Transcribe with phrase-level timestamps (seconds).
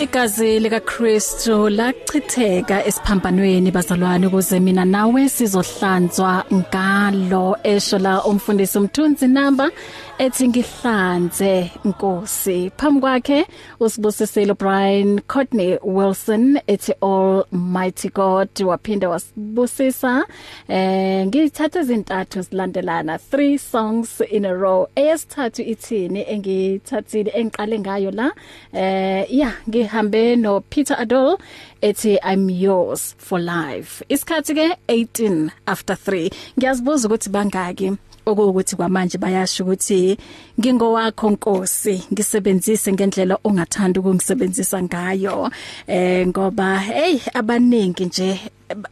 [0.00, 9.70] Igazi lika Kristu lachitheka esiphambanweni bazalwane ukuze mina nawe sizohlanzwa ngalo eshola umfundisi umthunzi number
[10.18, 13.46] ethi ngihlanze inkosi phambi kwakhe
[13.80, 20.24] usibusiselo Brian Courtney Wilson ethi almighty god waphinda wasibusisa
[20.68, 28.32] eh ngithatha izintathu silandelana three songs in a row eyesithathu ithini engithathile engiqale ngayo la
[28.72, 29.52] eh yeah
[29.90, 31.38] sihambe no Peter Adol
[31.82, 37.88] ethi I'm yours for life isikhathi ke 18 after 3 ngiyazibuza ukuthi bangaki
[38.30, 40.00] okuwukuthi kwamanje bayasho ukuthi
[40.60, 45.50] ngingowakho Nkosi ngisebenzise ngendlela ongathanda ukungisebenzisa ngayo
[45.86, 48.30] eh ngoba hey abaningi nje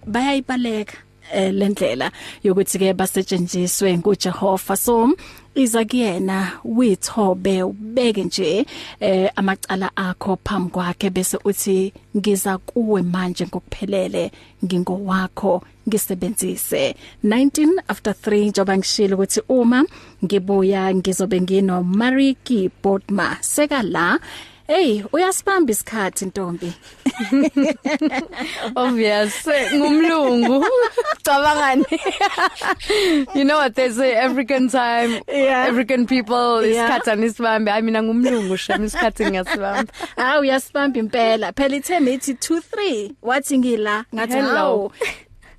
[0.07, 0.97] bayayibaleka
[1.29, 2.09] Eh, lendlela
[2.45, 5.13] yokuthi ke basetshenziswe nguJehova so
[5.55, 8.65] iza kuyena withobe ubeke nje
[9.01, 14.31] eh amacala akho phambi kwakhe bese uthi ngiza kuwe manje ngokuphelele
[14.65, 19.85] ngingowakho ngisebenzise 19 after 3 njoba ngishilo ukuthi uma
[20.25, 24.19] ngibuya ngizobe ngino Mariki Bodma seka la
[24.73, 26.73] Hey, uyasibamba isikhathi Ntombi.
[28.77, 29.35] Obvious,
[29.77, 30.57] ngumlungu.
[31.25, 31.85] Cabangani.
[33.35, 35.65] You know what they say African time, yeah.
[35.71, 37.71] African people isikhathi anisibambe.
[37.73, 39.89] I mean ngumlungu shame isikhathi ngiyasibamba.
[40.21, 41.53] Ah, uyasibamba impela.
[41.57, 44.93] Phela ithe mithi 23 wathi ngila ngathi hawo.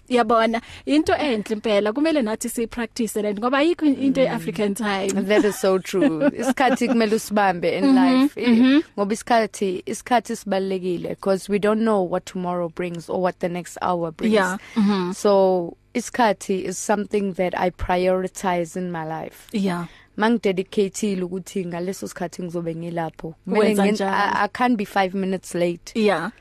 [0.10, 5.56] yabona into enhle impela kumele nathi siyipractice lento ngoba yikho into eAfrican time that is
[5.56, 8.82] so true isikhathi kumele usibambe in mhm, life eh, mhm.
[8.98, 13.78] ngoba isikhathi isikhathi sibalekile because we don't know what tomorrow brings or what the next
[13.82, 14.58] hour brings yeah.
[14.76, 15.14] mm -hmm.
[15.14, 19.86] so isikhathi is something that i prioritize in my life yeah
[20.18, 26.32] mangidedicatele ukuthi ngaleso sikhathi ngizobe ngilapho i can't be 5 minutes late yeah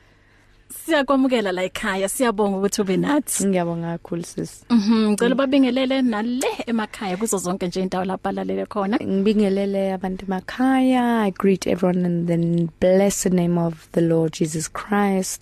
[0.69, 7.17] siyakwamukela la ekhaya siyabonga ukuthi ube nathi ngiyabonga kakhulu sis mhm ngicela babingelele nale emakhaya
[7.19, 12.37] kuzo zonke nje indawo labalalele khona ngibingelele abantu emakhaya i greet everyone in the
[12.83, 15.41] blessed name of the lord jesus christ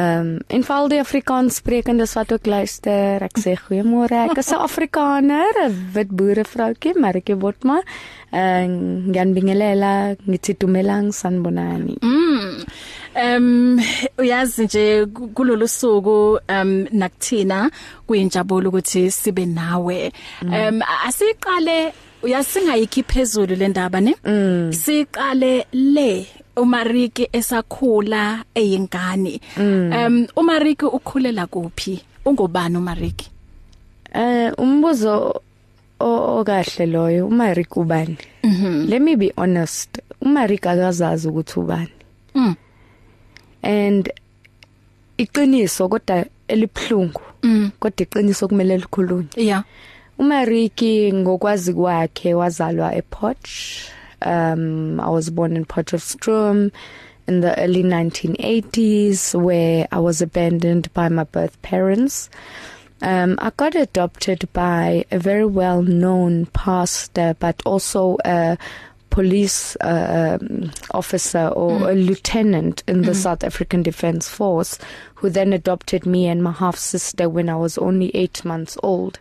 [0.00, 4.18] Ehm um, en veral die Afrikaans sprekendes wat ook luister, ek sê goeiemôre.
[4.30, 7.78] Ek is 'n Afrikaner, 'n wit boerevroutjie, Marike Botma.
[7.80, 8.62] Eh uh,
[9.10, 9.92] ngiyanibingelela,
[10.30, 11.94] ngithi dumelang sanibonani.
[12.06, 12.54] Mm.
[13.16, 13.78] Um
[14.18, 17.70] uyazi nje kulolu suku um nakuthina
[18.06, 20.12] kuyinjabulo ukuthi sibe nawe.
[20.46, 24.12] Um asiqale uyasingayikhiphi phezulu le ndaba ne?
[24.24, 24.72] Mm.
[24.72, 26.26] Siqale le
[26.56, 29.40] uMariki esakhula eyingane.
[29.58, 31.98] Um uMariki ukhulela kuphi?
[32.24, 33.30] Ungobani uMariki?
[34.14, 35.34] Eh umbuzo
[35.98, 38.16] okahle loyo uMariki ubani?
[38.44, 38.86] Mhm.
[38.88, 39.98] Let me be honest.
[40.22, 41.92] uMariki akazazi ukuthi ubani.
[42.34, 42.54] Mhm.
[43.62, 44.10] and
[45.18, 47.70] iqiniso kodwa elibhlungu mm.
[47.80, 49.64] kodwa iqiniso kumele likhulunywe yeah
[50.20, 53.48] uMariki ngokwazi kwakhe wazalwa ePorch
[54.26, 56.70] um I was born in Potchefstroom
[57.26, 62.28] in the early 1980s where I was abandoned by my birth parents
[63.02, 68.56] um I got adopted by a very well known pastor but also a
[69.10, 71.90] police uh, um, officer or mm.
[71.90, 73.16] a lieutenant in the mm.
[73.16, 74.78] South African Defence Force
[75.16, 79.18] who then adopted me and my half sister when I was only 8 months old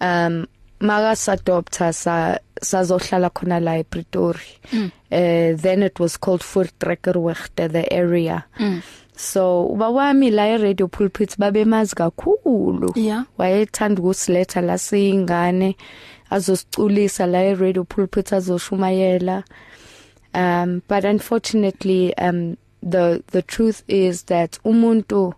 [0.00, 0.46] um
[0.80, 4.92] maka sadoptha sa sazohlala khona la ePretoria mm.
[5.12, 8.82] uh, then it was called Voortrekkerwegte the area mm.
[9.16, 13.24] so ubawami la radio pulpit babemazi kakhulu yeah.
[13.38, 15.74] wayethanda ukusiletha la singane
[16.30, 19.44] azosiculisa la e radio pulpit azoshumayela
[20.34, 25.34] um but unfortunately um the the truth is that umuntu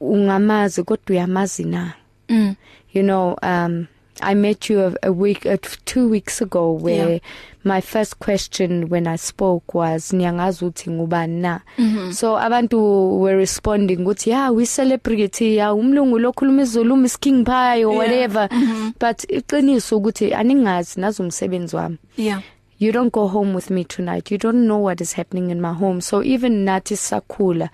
[0.00, 1.92] ungamazi kodwa uyamazi na
[2.28, 2.54] mm.
[2.92, 3.86] you know um
[4.22, 7.18] I met you a, a week, uh, two weeks ago, where yeah.
[7.64, 12.10] my first question when I spoke was, "Niyangazi uthi ngubani na?" Mm-hmm.
[12.12, 17.84] So abantu were responding, "Uthi yeah, we celebrate ya umlungu lokhuluma isiZulu, Miss King Pie
[17.84, 18.58] or whatever." Yeah.
[18.60, 18.92] Mm -hmm.
[19.00, 21.98] But iqiniso ukuthi aningazi nazomsebenzi wami.
[22.16, 22.40] Yeah.
[22.78, 25.72] you don't go home with me tonight you don't know what is happening in my
[25.72, 27.68] home so even nathi sakula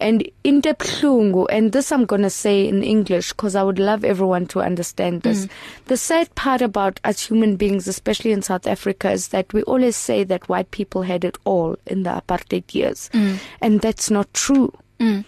[0.00, 4.04] and into ebhlungu and this i'm going to say in english because i would love
[4.12, 5.50] everyone to understand this mm.
[5.86, 9.96] the sad part about us human beings especially in south africa is that we always
[9.96, 13.34] say that white people had it all in the apartheid years mm.
[13.60, 14.68] and that's not true
[15.00, 15.22] mm.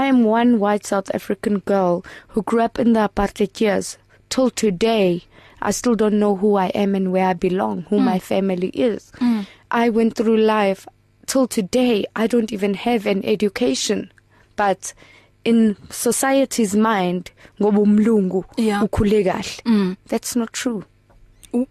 [0.00, 3.96] i am one white south african girl who grew up in the apartheid years
[4.28, 5.22] till today
[5.60, 8.02] I still don't know who I am and where I belong, who mm.
[8.04, 9.10] my family is.
[9.16, 9.44] Mm.
[9.72, 10.86] I went through life
[11.26, 14.12] till today I don't even have an education.
[14.56, 14.92] But
[15.44, 17.30] in society's mind
[17.60, 18.82] ngoba umlungu yeah.
[18.82, 19.60] ukhule kahle.
[19.62, 19.96] Mm.
[20.06, 20.84] That's not true.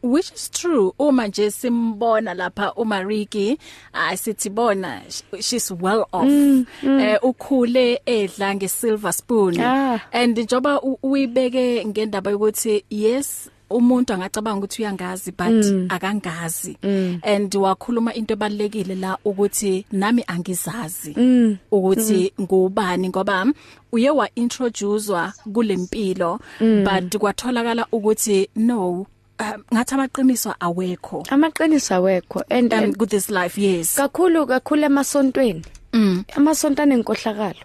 [0.01, 3.57] which is true uma nje simbona lapha uMariki
[3.94, 5.01] asithi bona
[5.39, 7.00] she's well off mm, mm.
[7.01, 10.00] eh ukhule edla ngesilver spoon ah.
[10.12, 15.85] and njoba uyibeke ngendaba yokuthi yes umuntu angacabanga ukuthi uyangazi but mm.
[15.89, 17.19] akangazi mm.
[17.24, 21.57] and wakhuluma into ebalekile la ukuthi nami angizazi mm.
[21.71, 22.44] ukuthi mm.
[22.45, 23.45] ngubani ngoba
[23.91, 26.83] uye wa introducewa kulempilo mm.
[26.83, 29.06] but kwatholakala ukuthi no
[29.39, 35.63] um, ngathi amaqiniso awekho amaqiniso awekho and um, good this life yes kakhulu kakhulu emasontweni
[35.94, 36.25] mm.
[36.36, 37.62] amasonto anenkohlakalo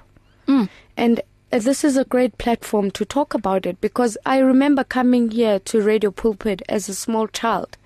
[0.46, 0.68] mm.
[0.96, 1.20] and
[1.52, 5.58] uh, this is a great platform to talk about it because i remember coming here
[5.60, 7.76] to radio pulpit as a small child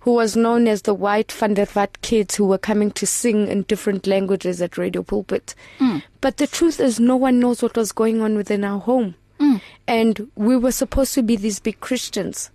[0.00, 3.46] who was known as the white van der Walt kids who were coming to sing
[3.46, 6.02] in different languages at radio pulpit mm.
[6.20, 9.60] but the truth is no one knows what was going on within our home mm.
[9.86, 12.50] and we were supposed to be these big christians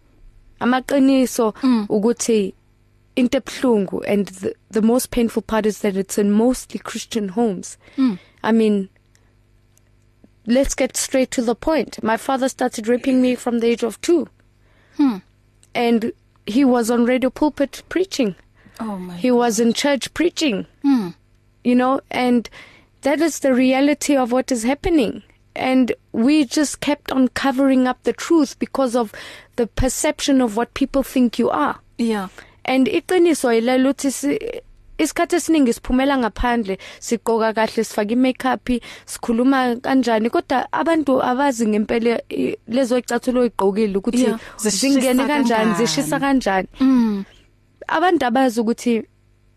[0.59, 1.88] amaqiniso mm.
[1.89, 2.54] ukuthi
[3.15, 7.77] into ebhlungu and the, the most painful part is that it's in mostly Christian homes.
[7.98, 8.19] Mm.
[8.44, 8.89] I mean
[10.45, 12.01] let's get straight to the point.
[12.04, 14.27] My father started raping me from the age of 2.
[14.95, 15.18] Hmm.
[15.75, 16.13] And
[16.45, 18.33] he was on radio pulpit preaching.
[18.80, 19.18] Oh my.
[19.18, 19.36] He God.
[19.36, 20.65] was in church preaching.
[20.83, 21.10] Hmm.
[21.65, 22.50] You know, and
[23.01, 25.21] that is the reality of what is happening.
[25.57, 29.12] and we just kept on covering up the truth because of
[29.56, 32.27] the perception of what people think you are yeah
[32.74, 34.07] and iqiniso ileluthi
[35.06, 36.77] isikhathi esiningi siphumela ngaphandle
[37.07, 38.69] sigqoka kahle sifaka i-makeup
[39.13, 42.13] sikhuluma kanjani kodwa abantu abazi ngempela
[42.75, 44.25] lezo icathulo igqokile ukuthi
[44.80, 47.15] zingene kanjani zishisa kanjani mm.
[47.98, 48.94] abantu abazi ukuthi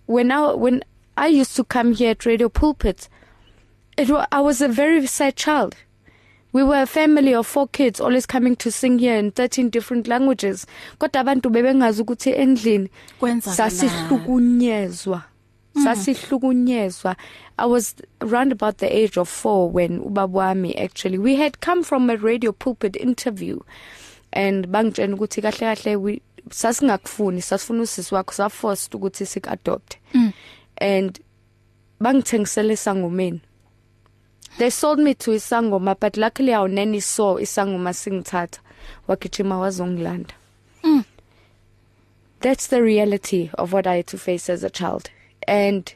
[0.06, 0.82] when I, when
[1.17, 3.08] I used to come here at radio pulpit
[3.99, 5.75] it, I was a very sad child
[6.52, 10.08] We were a family of four kids always coming to sing here in 13 different
[10.08, 10.67] languages.
[10.99, 15.23] Kodwa abantu bebengazi ukuthi endlini sasihlukunyezwa.
[15.75, 15.85] Mm.
[15.85, 17.17] Sasihlukunyezwa.
[17.56, 22.11] I was round about the age of 4 when ubabami actually we had come from
[22.11, 23.61] a radio pulpit interview
[24.32, 26.20] and bangitshena ukuthi kahle kahle we
[26.50, 29.99] sasingakufuni sasifuna usisi wakho sa forced ukuthi sik adopt.
[30.14, 30.32] Mm.
[30.79, 31.20] And
[32.03, 33.41] bangithengisele sangomeni.
[34.58, 38.58] they sold me to isangoma but luckily our nanny saw isangoma singithatha
[39.08, 40.35] wagijima wazongilanda
[40.82, 41.05] mm.
[42.41, 45.11] that's the reality of what i had to face as a child
[45.47, 45.91] and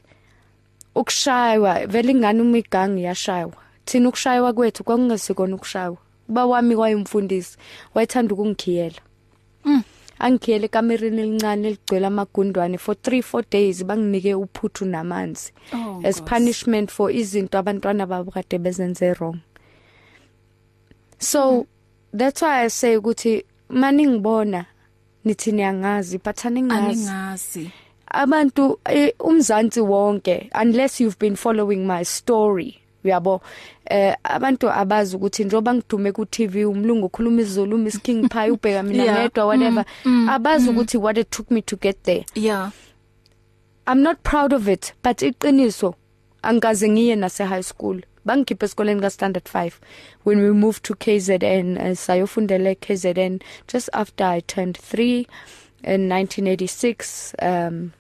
[0.97, 3.53] ukushaywa vele ngani umigangi yashaywa
[3.85, 5.97] thina ukushaywa kwethu kwakungasikona ukushaywa
[6.29, 7.59] uba wami wayimfundisi
[7.95, 8.99] wayethanda ukungikhiyela
[10.19, 16.29] angkhele kamerini elincane eligcwele amagundwane for 3 4 days banginike uphuthu namanzi oh, as gosh.
[16.31, 19.37] punishment for izinto abantwana babukade bezenze wrong
[21.19, 21.65] so mm.
[22.19, 24.65] that's why i say ukuthi mani ngibona
[25.25, 27.71] nithi niyangazi but aningazi
[28.07, 33.41] abantu eh, umzansi wonke unless you've been following my story uyabo
[33.91, 38.83] eh abantu abazi ukuthi njengoba ngidume ku TV umlungu ukhuluma isiZulu Miss King Pie ubheka
[38.83, 39.17] mina yeah.
[39.21, 40.77] ngedwa whatever mm, mm, abazi mm.
[40.77, 41.05] ukuthi mm.
[41.05, 42.73] what it took me to get there yeah
[43.87, 45.95] i'm not proud of it but iqiniso
[46.43, 49.73] angikaze ngiye nase high school bangikhiphe esikoleni ka standard 5
[50.25, 55.03] when we moved to KZN uh, eh, sayofundele KZN just after i turned 3
[55.85, 57.91] in 1986 um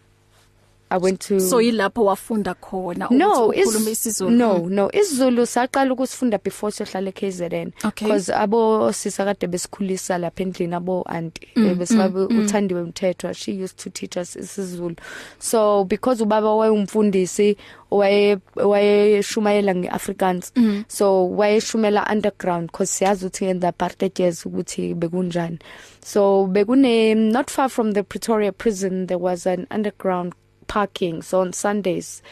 [0.90, 6.38] I went to So yilapho wafunda khona no, ukukhuluma isiZulu No no isiZulu saqala ukusifunda
[6.42, 8.38] before sihlale KZN because okay.
[8.38, 12.88] abo sisa kade besikhulisa lapha endlini abo auntie mm, besibabe mm, mm, uthandiwe mm.
[12.92, 14.96] Mthethwa she used to teach us isiZulu
[15.38, 17.56] so because ubaba wayengumfundisi
[17.90, 20.84] waye wayeshumayela ngeAfrikaans mm.
[20.88, 25.58] so wayeshumela underground because siyazi ukuthi ngenza apartheid years ukuthi bekunjani
[26.06, 30.34] so bekune not far from the Pretoria prison there was an underground
[30.66, 31.22] parking.
[31.22, 32.22] So on Sundays,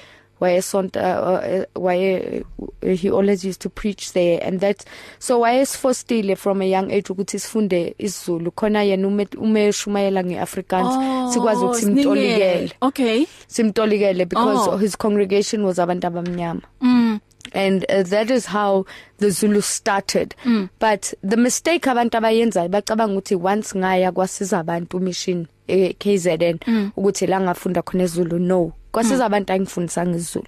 [0.41, 2.43] wayesonta uh, uh, uh, waye
[2.85, 4.85] he always used to preach there and that
[5.21, 9.07] so wayesfostile from a young age ukuthi sifunde isiZulu khona yena
[9.39, 14.77] umeshumayela ngeAfrikaans oh, sikwazi ukuthi simtolikele okay simtolikele because oh.
[14.79, 17.21] his congregation was abantu abamnyama mm
[17.55, 18.87] and uh, that is how
[19.19, 20.69] the Zulu started mm.
[20.79, 26.93] but the mistake abantu abayenzayo bacabanga ukuthi once ngaya kwasiza abantu mission eKZN mm.
[26.97, 29.23] ukuthi la ngafunda khona eZulu no kwasiza mm.
[29.25, 30.47] abantu angifundisa ngeZulu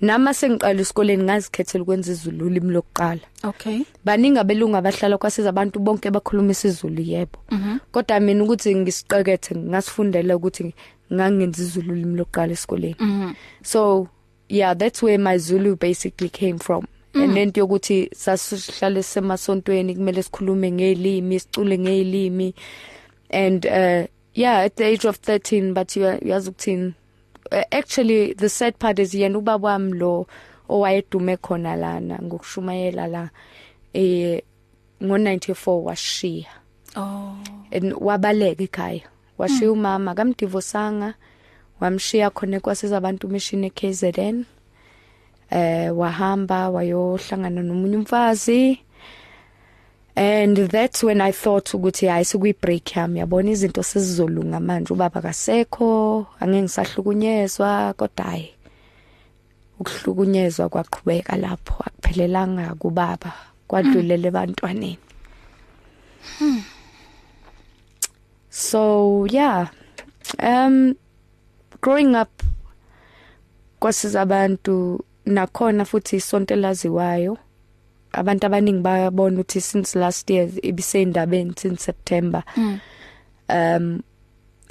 [0.00, 3.20] Nama sengiqala esikoleni ngazikhethela ukwenza isiZulu ulimi lokuqala.
[3.44, 3.82] Okay.
[4.04, 7.38] Baningi abelunga abahlala kwasiza abantu bonke bakhuluma isiZulu yebo.
[7.50, 7.78] Mm -hmm.
[7.90, 10.70] Kodwa mina ukuthi ngisiqekethe ngasifundela ukuthi
[11.12, 12.96] ngangenza isiZulu ulimi lokuqala esikoleni.
[13.00, 13.34] Mm -hmm.
[13.66, 14.08] So
[14.48, 17.22] yeah that's where my Zulu basically came from mm.
[17.22, 22.54] and lento yokuthi sasihlale semasontweni kumele sikhulume ngelimi sicule ngelimi
[23.30, 26.92] and uh yeah at the age of 13 but uyazi ukuthini
[27.52, 30.26] uh, actually the sad part is yena ubaba wami lo
[30.68, 33.30] owayedume khona lana ngokushumayela la
[33.92, 34.42] eh
[35.02, 36.48] ngo94 washiya
[36.96, 37.36] oh
[37.72, 39.02] and wabaleka ekhaya
[39.38, 39.72] washiya mm.
[39.72, 41.27] umama kamdivosanga mm.
[41.80, 44.44] wamshiya khona kwasezabantu mission eKZN
[45.50, 48.78] eh wahamba wayohlangana nomunye umfazi
[50.16, 55.20] and that's when i thought ukuthi hayi sikuyi break yami yabona izinto sesizolunga manje ubaba
[55.20, 58.50] kasekho angeke ngisahlukunyezwa kodwa hayi
[59.80, 63.32] ukuhlukunyezwa kwaqhubeka lapho akuphelelanga kubaba
[63.68, 64.98] kwadlulele ebantwaneni
[66.38, 66.62] hmm.
[68.50, 69.70] so yeah
[70.42, 70.94] um
[71.82, 72.42] growing up
[73.80, 77.38] kwasiza abantu nakhona futhi isonto elaziwayo
[78.12, 82.78] abantu abaningi bayabona ukuthi since last year ibisendabeni since September mm.
[83.48, 84.00] um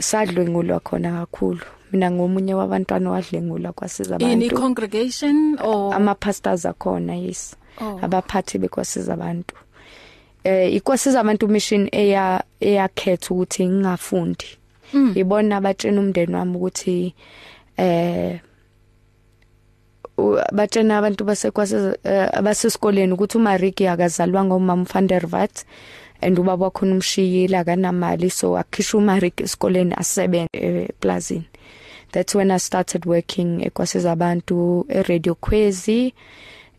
[0.01, 1.61] sadlwengulwa khona kakhulu
[1.91, 7.99] mina ngomunye wabantwana wadlengulwa kwasiza abantu in congregation or ama pastors akhona yes oh.
[8.01, 9.55] abaphathi bekwasiza abantu
[10.43, 14.45] eh ikwasiza abantu mission eya eyakhetha ukuthi ngingafundi
[14.93, 15.13] Mm.
[15.17, 17.13] ibona abatshena umndeni wami ukuthi
[17.77, 18.39] eh
[20.55, 21.75] batshena abantu basekwase
[22.39, 25.65] abasesikoleni eh, ukuthi uMariki akazalwa ngomama van der Walt
[26.21, 30.47] and ubaba wakhe umshiyile akanamali so akhisha uMariki esikoleni asebenze
[30.89, 31.47] eplazini
[32.11, 36.13] that's when i started working ekwase zabantu e radio crazy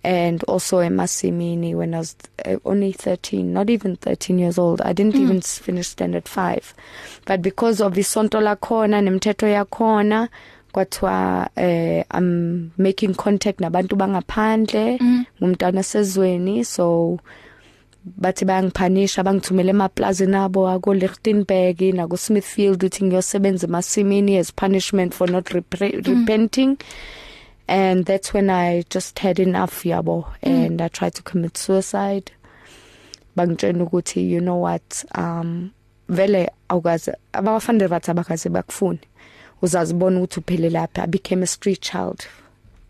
[0.04, 4.92] and also emasimini when I was uh, only 13 not even 13 years old I
[4.92, 5.20] didn't mm.
[5.22, 6.74] even finish standard 5
[7.24, 10.28] but because of isonto lakhona nemithetho yakhona
[10.72, 15.24] kwathiwa eh I'm making contact nabantu bangaphandle hmm.
[15.40, 17.18] ngumntana sezweni so
[18.04, 25.26] bathi bayangiphanisha bangithumela emaplazini abo ako Lichtenberg nako Smithfield uthi ngiyosebenza emasimini as punishment for
[25.30, 25.62] not hmm.
[26.04, 26.84] repenting mm.
[27.68, 30.30] and that's when I just had enough yabo mm.
[30.44, 32.32] and I tried to commit suicide
[33.36, 35.72] bangitshena ukuthi you know what um
[36.08, 38.98] vele awukaze abafandele bathi abakaze bakufuni
[39.62, 42.26] uzazibona ukuthi uphele lapha I became a street child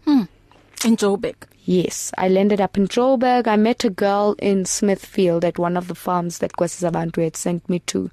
[0.04, 0.22] hmm.
[0.84, 1.36] in Joburg
[1.68, 3.46] Yes, I landed up in Joburg.
[3.46, 7.36] I met a girl in Smithfield at one of the farms that Kwesi Zabantu had
[7.36, 8.10] sent me to.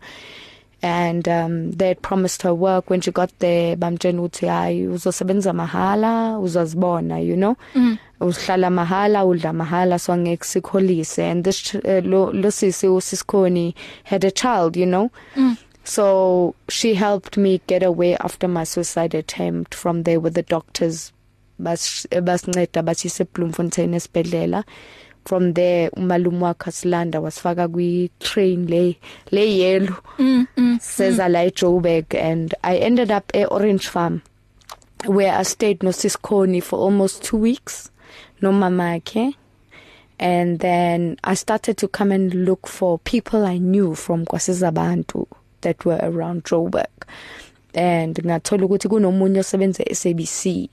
[0.82, 5.54] and um they had promised her work when she got there bamtshena uthi hayi uzosebenza
[5.56, 7.98] mahala uzazibona you know mm.
[8.22, 14.24] uhlala mahala udla mahala so angeke sikholise and this uh, lo, lo sisi usisikhoni had
[14.26, 15.58] a child you know mm.
[15.84, 21.12] so she helped me get away after my suicide attempt from there with the doctors
[21.70, 24.64] bas basinceda bathi seBloemfontein esibedlela
[25.26, 28.96] from there umalume wakhe silanda wasifaka kwi train le
[29.32, 31.32] le yellow mm, mm, seza mm.
[31.32, 34.22] la eJoburg and I ended up at Orange Farm
[35.06, 37.90] where I stayed no Siskhoni for almost 2 weeks
[38.42, 39.34] no mamakhe
[40.20, 45.26] and then I started to come and look for people I knew from kwasezabantu
[45.62, 47.04] that were around Joburg
[47.74, 50.70] and ngathola ukuthi kunomunye osebenza e eSABC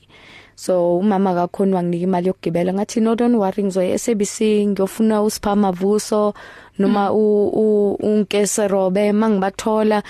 [0.56, 4.36] so umama kakhona wanginika imali yokugibela ngathi no don't worry ngizoya eSABC
[4.72, 6.34] ngiyofuna usipha mavuso
[6.78, 7.16] noma mm.
[7.16, 10.02] u unkese Robe mangibathola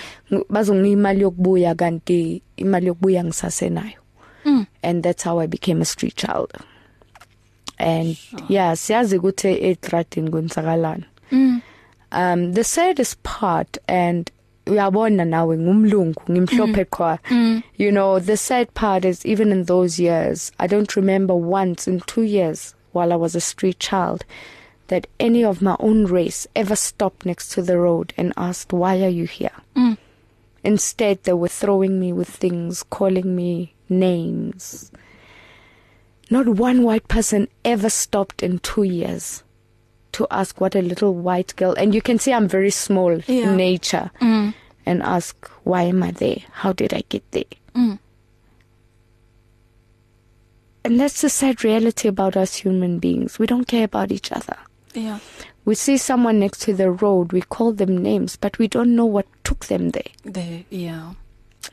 [0.49, 3.99] bazonginika imali yokubuya kanti imali yokubuya ngisasenayo
[4.45, 4.65] mm.
[4.83, 6.51] and that's how I became a street child
[7.79, 8.39] and sure.
[8.49, 11.61] yeah siyazi ukuthi eGradin kwenzakalana mm.
[12.11, 14.31] um the saddest part and
[14.65, 16.91] uyabona nawe ngumlungu ngimhlophe mm.
[16.97, 17.63] qha mm.
[17.77, 21.99] you know the sad part is even in those years i don't remember once in
[21.99, 24.23] 2 years while i was a street child
[24.87, 28.93] that any of my own race ever stopped next to the road and asked why
[29.01, 29.97] are you here mm.
[30.63, 34.91] instead they were throwing me with things calling me names
[36.29, 39.43] not one white person ever stopped in 2 years
[40.13, 43.49] to ask what a little white girl and you can see I'm very small yeah.
[43.51, 44.53] in nature mm.
[44.85, 46.37] and ask why am I there?
[46.51, 47.43] How did I get there?
[47.75, 47.99] Mm.
[50.85, 53.39] And that's the sad reality about us human beings.
[53.39, 54.57] We don't care about each other.
[54.93, 55.19] Yeah.
[55.65, 59.05] We see someone next to the road, we call them names, but we don't know
[59.05, 60.09] what took them there.
[60.25, 61.13] They, yeah.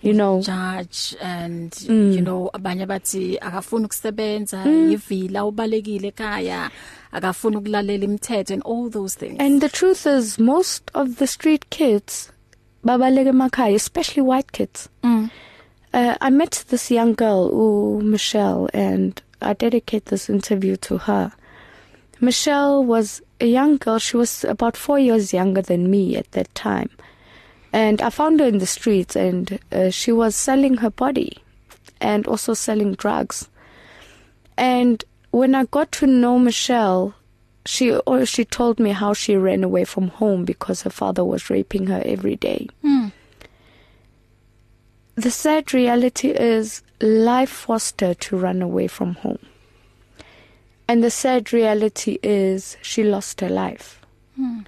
[0.02, 2.14] you know judge and mm.
[2.14, 4.90] you know abanye bathi akafuni ukusebenza mm.
[4.90, 6.70] yivila ubalekile ekhaya
[7.12, 11.64] akafuni ukulalela imithetho and all those things and the truth is most of the street
[11.70, 12.32] kids
[12.84, 15.30] babaleke emakhaya especially white kids mm.
[15.94, 21.32] uh, i met this young girl who Michelle and i dedicate this interview to her
[22.28, 26.48] Michelle was a young girl she was about 4 years younger than me at that
[26.54, 26.90] time
[27.72, 31.38] And I found her in the streets, and uh, she was selling her body
[32.00, 33.48] and also selling drugs.
[34.56, 37.14] And when I got to know Michelle,
[37.66, 41.48] she or she told me how she ran away from home because her father was
[41.48, 42.68] raping her every day.
[42.84, 43.12] Mm.
[45.14, 49.38] The sad reality is life forced her to run away from home.
[50.88, 54.00] And the sad reality is she lost her life.
[54.38, 54.66] Mm.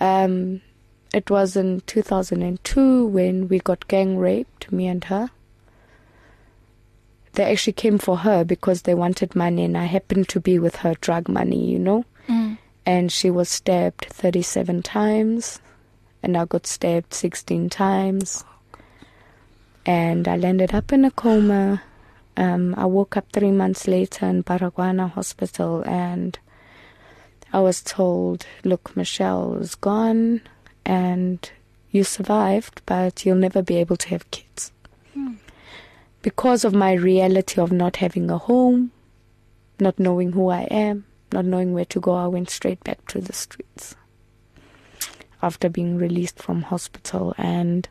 [0.00, 0.60] Um,
[1.14, 5.30] it was in 2002 when we got gang raped, me and her.
[7.34, 10.76] They actually came for her because they wanted money, and I happened to be with
[10.82, 12.04] her drug money, you know?
[12.28, 12.58] Mm.
[12.84, 15.60] And she was stabbed 37 times,
[16.20, 18.44] and I got stabbed 16 times.
[19.86, 21.82] And I landed up in a coma.
[22.36, 26.36] Um, I woke up three months later in Paraguana Hospital, and
[27.52, 30.40] I was told, Look, Michelle is gone
[30.84, 31.50] and
[31.90, 34.72] you survived, but you'll never be able to have kids.
[35.16, 35.36] Mm.
[36.22, 38.90] Because of my reality of not having a home,
[39.78, 43.20] not knowing who I am, not knowing where to go, I went straight back to
[43.20, 43.94] the streets
[45.42, 47.34] after being released from hospital.
[47.36, 47.88] And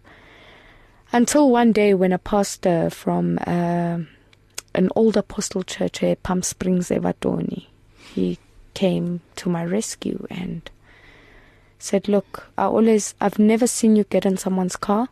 [1.11, 3.99] until one day, when a pastor from uh,
[4.75, 7.67] an old apostle church at Palm Springs, Evadoni,
[8.13, 8.39] he
[8.73, 10.69] came to my rescue and
[11.83, 15.09] said, Look, I always, I've never seen you get in someone's car.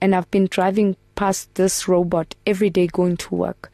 [0.00, 3.72] And I've been driving past this robot every day going to work.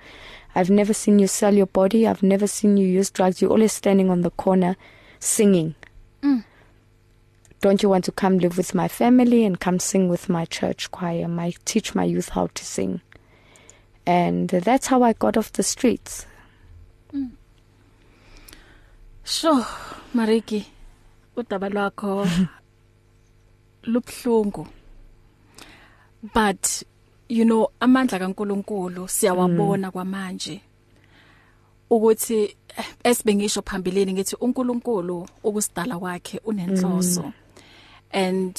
[0.55, 2.07] I've never seen you sell your body.
[2.07, 3.41] I've never seen you use drugs.
[3.43, 4.77] You're always standing on the corner
[5.19, 5.75] singing.
[6.23, 6.45] Mm.
[7.61, 10.91] Don't you want to come live with my family and come sing with my church
[10.93, 11.27] choir?
[11.29, 13.01] My teach my youth how to sing.
[14.07, 16.25] And that's how I got off the streets.
[17.13, 17.33] Mm.
[19.25, 19.63] So,
[20.15, 20.65] Mariki,
[21.41, 22.27] udaba lwakho
[23.83, 24.67] lubhlungu
[26.35, 26.83] but
[27.29, 29.93] you know amandla kaNkuluNkulu siyawabona mm.
[29.93, 30.61] kwamanje
[31.91, 32.41] ukuthi
[32.79, 37.33] eh, esibengisho phambilini ngithi uNkulunkulu ukusidala kwakhe unenhloso mm.
[38.13, 38.55] and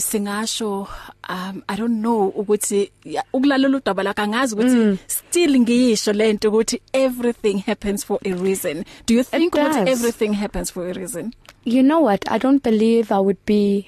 [0.00, 0.88] singasho
[1.28, 2.90] um i don't know ukuthi
[3.32, 4.98] ukulalela udaba la kangazi ukuthi mm.
[5.06, 10.70] still ngiyisho lento ukuthi everything happens for a reason do you think ukuthi everything happens
[10.72, 11.32] for a reason
[11.64, 13.86] you know what i don't believe i would be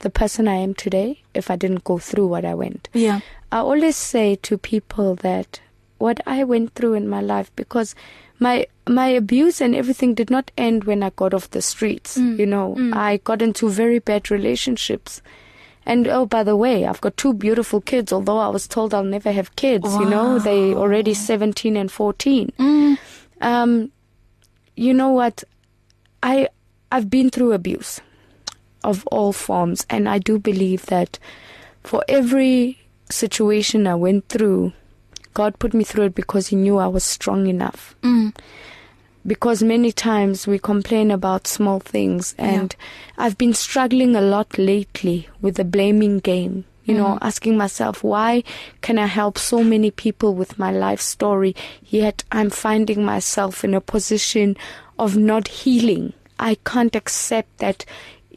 [0.00, 3.20] the person i am today if i didn't go through what i went yeah
[3.52, 5.60] i always say to people that
[5.98, 7.94] what i went through in my life because
[8.38, 12.16] my my abuse and everything did not end when I got off the streets.
[12.16, 12.38] Mm.
[12.38, 12.94] You know, mm.
[12.96, 15.20] I got into very bad relationships.
[15.84, 19.02] And oh, by the way, I've got two beautiful kids, although I was told I'll
[19.04, 19.84] never have kids.
[19.88, 20.00] Wow.
[20.00, 22.52] You know, they already 17 and 14.
[22.58, 22.98] Mm.
[23.40, 23.90] Um,
[24.76, 25.44] you know what?
[26.22, 26.46] I,
[26.92, 28.02] I've been through abuse
[28.84, 29.86] of all forms.
[29.88, 31.18] And I do believe that
[31.84, 32.78] for every
[33.10, 34.74] situation I went through,
[35.38, 37.94] God put me through it because He knew I was strong enough.
[38.02, 38.34] Mm.
[39.24, 43.22] Because many times we complain about small things, and yeah.
[43.24, 46.64] I've been struggling a lot lately with the blaming game.
[46.86, 46.98] You mm.
[46.98, 48.42] know, asking myself, why
[48.80, 53.74] can I help so many people with my life story, yet I'm finding myself in
[53.74, 54.56] a position
[54.98, 56.14] of not healing?
[56.40, 57.84] I can't accept that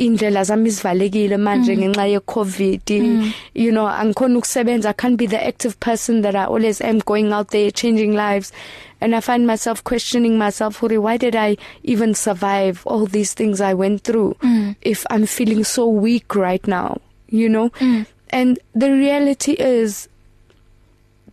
[0.01, 1.81] indlela zami izivalekile manje mm.
[1.81, 3.33] ngenxa ye COVID mm.
[3.53, 7.31] you know angikhona ukusebenza I can't be the active person that I always am going
[7.31, 8.51] out there changing lives
[8.99, 13.75] and I find myself questioning myself why did I even survive all these things I
[13.75, 14.75] went through mm.
[14.81, 16.97] if I'm feeling so weak right now
[17.29, 18.07] you know mm.
[18.31, 20.09] and the reality is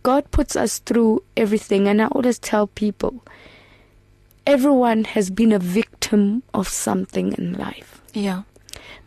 [0.03, 3.25] God puts us through everything and I always tell people
[4.45, 8.43] everyone has been a victim of something in life yeah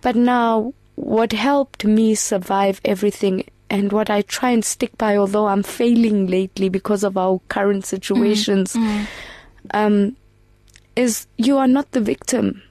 [0.02, 5.46] But now, what helped me survive everything and what I try and stick by, although
[5.46, 9.04] I'm failing lately because of our current situations, mm-hmm.
[9.72, 10.16] um,
[10.96, 12.62] is you are not the victim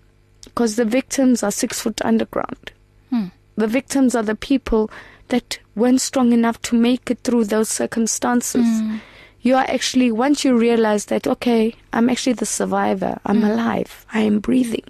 [0.44, 2.72] because the victims are six foot underground.
[3.12, 3.32] Mm.
[3.56, 4.92] The victims are the people
[5.30, 8.66] that weren't strong enough to make it through those circumstances.
[8.66, 9.00] Mm.
[9.42, 13.50] You are actually, once you realize that, okay, I'm actually the survivor, I'm mm.
[13.52, 14.84] alive, I am breathing,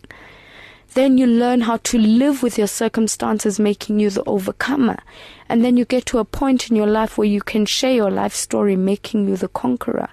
[0.93, 4.97] Then you learn how to live with your circumstances, making you the overcomer.
[5.47, 8.11] And then you get to a point in your life where you can share your
[8.11, 10.09] life story, making you the conqueror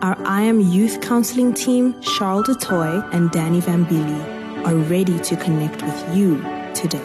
[0.02, 5.82] Our I Am Youth Counseling team, Charles DeToy and Danny Vambili, are ready to connect
[5.82, 6.38] with you
[6.74, 7.04] today.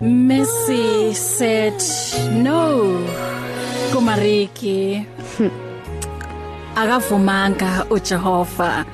[0.00, 1.80] Messi said
[2.42, 3.00] no
[3.92, 5.06] kumariki
[6.74, 8.84] akavumanga uJehova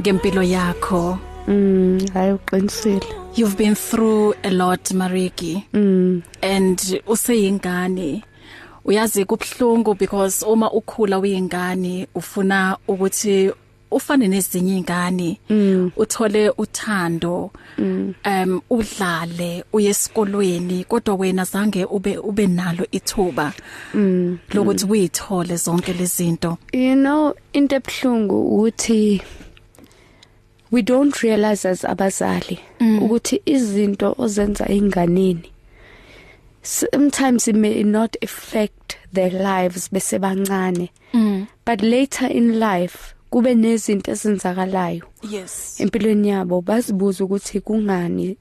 [0.00, 1.18] ngempilo yakho
[1.48, 6.22] mm hayi uqinisile you've been through a lot Mariki mm.
[6.42, 8.22] and useyingane
[8.84, 13.50] uyazi kubhlungu because uma ukhula uyingane ufuna ukuthi
[13.90, 15.90] ufane nezinye izingane mm.
[15.96, 18.14] uthole uthando mm.
[18.26, 23.52] um udlale uye esikolweni kodwa wena zange ube ube nalo ithuba
[23.94, 24.38] mm.
[24.52, 29.22] lokuthi uyithole zonke lezi zinto you know into ebhlungu uthi
[30.74, 32.96] we don't realize as abazali mm.
[33.02, 35.50] ukuthi izinto ozenza enganeni
[36.76, 41.46] sometimes it may not affect their lives bese bancane mm.
[41.66, 42.96] but later in life
[43.32, 48.36] kube nezinto ezenzakalayo yes empilweni yabo bazibuza ukuthi kungani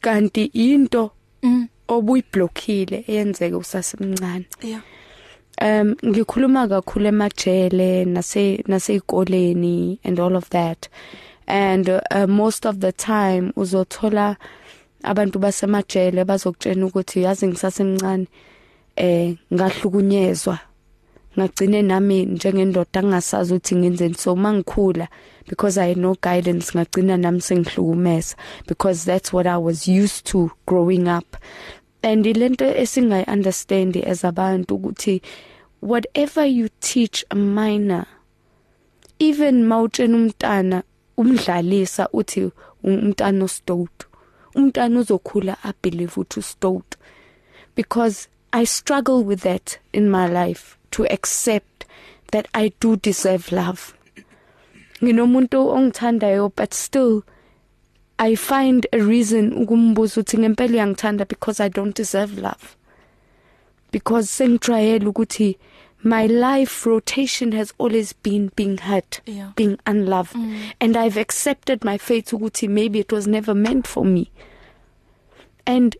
[0.00, 1.10] kanti into
[1.42, 1.68] mm.
[1.88, 4.82] obuyiblockile eyenzeke usasemncane yeah
[5.60, 10.88] um ngikhuluma kakhulu emajele nase naseikoleni and all of that
[11.46, 14.36] and uh, most of the time uzothola
[15.04, 18.26] abantu basemajele bazokutshena ukuthi yazi ngisasemncane
[18.96, 20.58] eh ngahlukunyezwa
[21.38, 25.08] ngagcine nami njengendoda angasazi ukuthi ngenzeni so mangikhula
[25.48, 28.36] because i no guidance ngagcina nami sengihlukumeza
[28.68, 31.36] because that's what i was used to growing up
[32.02, 35.20] and lento esingayi understand as abantu ukuthi
[35.80, 38.06] whatever you teach a minor
[39.18, 40.82] even mawutshena umntana
[41.16, 42.50] umdlalisa uthi
[42.84, 44.06] umntana ostout
[44.54, 46.96] umntana uzokhula i believe uthi stout
[47.74, 51.86] because i struggle with that in my life to accept
[52.30, 53.80] that i do deserve love
[55.02, 57.22] nginomuntu ongithandayo but still
[58.18, 62.76] i find a reason ukumbuza uthi ngempela uyangithanda because i don't deserve love
[63.92, 65.58] because sengtrayela ukuthi
[66.02, 69.52] my life rotation has always been being hurt, yeah.
[69.56, 70.34] being unloved.
[70.34, 70.60] Mm.
[70.80, 74.30] And I've accepted my fate ukuthi maybe it was never meant for me.
[75.66, 75.96] And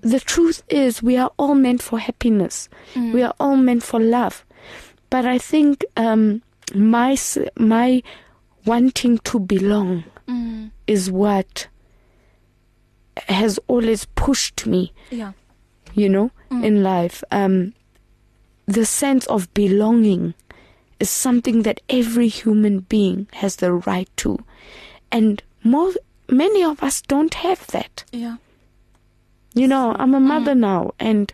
[0.00, 2.68] the truth is we are all meant for happiness.
[2.94, 3.12] Mm.
[3.12, 4.44] We are all meant for love.
[5.10, 6.42] But I think um
[6.74, 7.16] my
[7.58, 8.02] my
[8.64, 10.70] wanting to belong mm.
[10.88, 11.68] is what
[13.28, 14.92] has always pushed me.
[15.10, 15.32] Yeah.
[15.94, 16.64] You know, mm.
[16.64, 17.22] in life.
[17.30, 17.72] Um
[18.66, 20.34] the sense of belonging
[20.98, 24.38] is something that every human being has the right to.
[25.12, 25.98] And most,
[26.28, 28.04] many of us don't have that.
[28.12, 28.36] Yeah.
[29.54, 30.58] You know, I'm a mother mm.
[30.58, 31.32] now and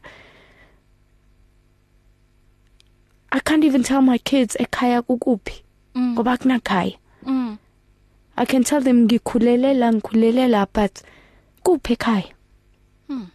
[3.33, 5.63] I can't even tell my kids ekhaya eh, kukuphi
[5.95, 6.17] mm.
[6.17, 6.97] ngoba kunakhaya.
[7.25, 7.59] Mm.
[8.37, 11.03] I can tell them ngikhulele la ngikhulele la but
[11.65, 12.31] kuphi ekhaya.
[13.09, 13.29] Hmm.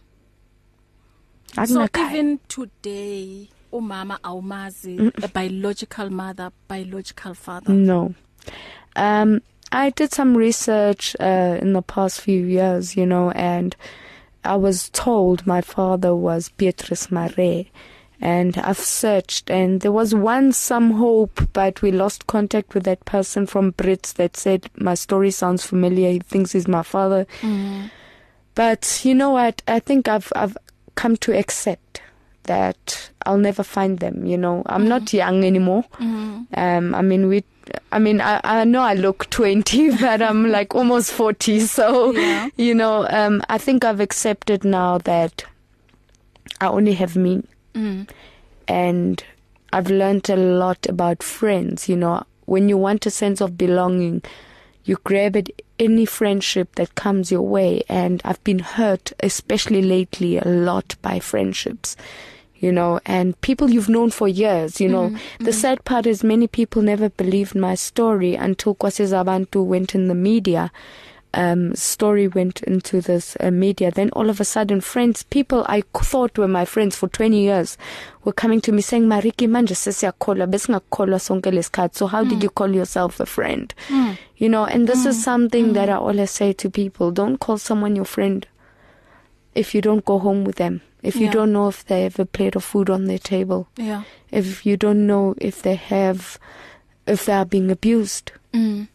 [1.64, 5.24] So even today umama awumazi mm -mm.
[5.24, 8.14] a biological mother biological father no
[8.96, 9.40] um
[9.72, 13.76] i did some research uh, in the past few years you know and
[14.44, 17.64] i was told my father was beatrice mare
[18.20, 23.04] and i've searched and there was once some hope but we lost contact with that
[23.04, 27.90] person from brits that said my story sounds familiar he thinks he's my father mm.
[28.54, 30.56] but you know what i think i've i've
[30.96, 32.00] come to accept
[32.48, 34.26] that I'll never find them.
[34.26, 34.88] You know, I'm mm-hmm.
[34.88, 35.84] not young anymore.
[35.92, 36.42] Mm-hmm.
[36.58, 37.44] Um, I mean, we,
[37.92, 41.60] I mean, I, I know I look 20, but I'm like almost 40.
[41.60, 42.48] So, yeah.
[42.56, 45.44] you know, um, I think I've accepted now that
[46.60, 47.44] I only have me.
[47.74, 48.08] Mm.
[48.66, 49.22] And
[49.72, 51.88] I've learned a lot about friends.
[51.88, 54.22] You know, when you want a sense of belonging,
[54.84, 57.82] you grab at any friendship that comes your way.
[57.90, 61.94] And I've been hurt, especially lately, a lot by friendships
[62.60, 65.08] you know, and people you've known for years, you know.
[65.08, 65.44] Mm-hmm.
[65.44, 65.60] The mm-hmm.
[65.60, 70.72] sad part is many people never believed my story until Kwasizabantu went in the media.
[71.34, 73.90] Um, story went into this uh, media.
[73.92, 77.76] Then all of a sudden, friends, people I thought were my friends for 20 years,
[78.24, 81.94] were coming to me saying, "Mariki manje sesiyakholwa besingakholwa sonke lesikhathi.
[81.96, 82.30] So how mm.
[82.30, 84.18] did you call yourself a friend?" Mm.
[84.38, 85.08] You know, and this mm.
[85.08, 85.74] is something mm.
[85.74, 88.46] that I always say to people: don't call someone your friend
[89.54, 90.80] if you don't go home with them.
[91.02, 91.32] if you yeah.
[91.32, 94.02] don't know if they have a plate of food on their table, yeah.
[94.30, 96.38] if you don't know if they have,
[97.06, 98.32] if they are being abused.
[98.52, 98.88] Mm.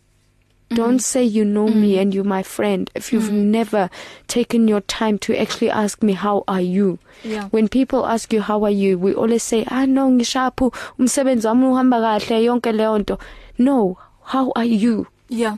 [0.69, 1.01] Don't mm.
[1.01, 1.75] say you know mm.
[1.75, 3.43] me and you're my friend if you've mm.
[3.51, 3.91] never
[4.27, 6.97] taken your time to actually ask me how are you.
[7.23, 7.45] Yeah.
[7.49, 11.65] When people ask you how are you, we always say ah no ngishaphu umsebenzi wami
[11.65, 13.19] uhamba kahle yonke leyo nto.
[13.59, 15.05] No, how are you?
[15.29, 15.57] Yeah.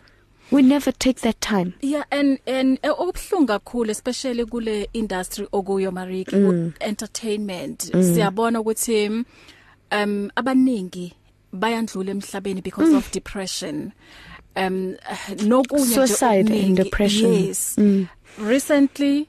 [0.52, 5.92] we never take that time yeah and and eh, obhlungu kakhulu especially kule industry okuyo
[5.92, 6.72] mariki mm.
[6.80, 8.14] entertainment mm.
[8.14, 9.26] siyabona ukuthi
[9.98, 11.14] um abaningi
[11.54, 12.98] bayandlula emhlabeni because mm.
[12.98, 13.92] of depression
[14.56, 14.96] um
[15.46, 18.08] nokunye suicide uningi, and depression yes mm.
[18.48, 19.28] recently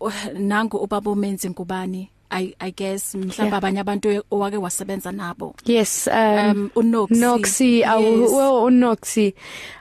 [0.00, 6.08] oh, nangu ubaba umenzi ngubani I I guess mhlawumbe abanye abantu owake wasebenza nabo yes
[6.12, 7.88] um, um unoxi noxi yes.
[7.88, 8.00] I,
[8.34, 9.34] well unoxi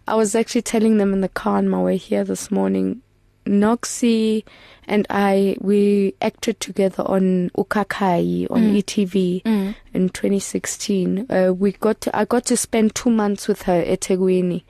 [0.07, 3.01] I was actually telling them in the car on my way here this morning
[3.45, 4.43] Noxi
[4.85, 8.75] and I we acted together on Ukhakhai on mm.
[8.83, 9.75] ETV mm.
[9.93, 14.63] in 2016 uh, we got to, I got to spend 2 months with her eThekwini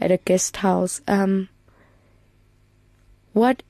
[0.00, 1.48] at a guest house um
[3.32, 3.62] what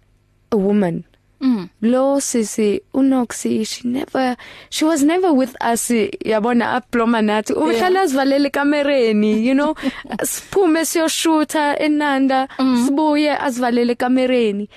[0.51, 1.05] a woman
[1.42, 1.68] Mm.
[1.81, 4.37] Lo sisi unoxi she never
[4.70, 9.74] she was never with us yabona aploma nathi uhlala sivalele kamereni you know
[10.24, 12.85] siphume siyoshutha enanda mm.
[12.87, 14.68] sibuye asivalele kamereni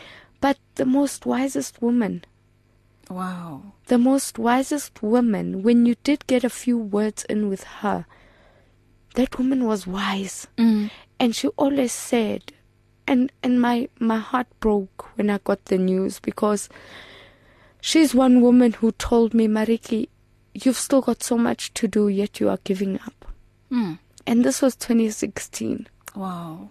[0.42, 2.22] but the most wisest woman
[3.12, 8.06] wow the most wisest woman when you did get a few words in with her
[9.14, 10.90] that woman was wise mm.
[11.20, 12.42] and she always said
[13.08, 16.70] and and my my heart broke when I got the news because
[17.82, 20.10] she's one woman who told me, Mariki,
[20.54, 23.32] you've still got so much to do, yet you are giving up.
[23.72, 24.00] Mm.
[24.28, 25.88] And this was 2016.
[26.16, 26.70] Wow.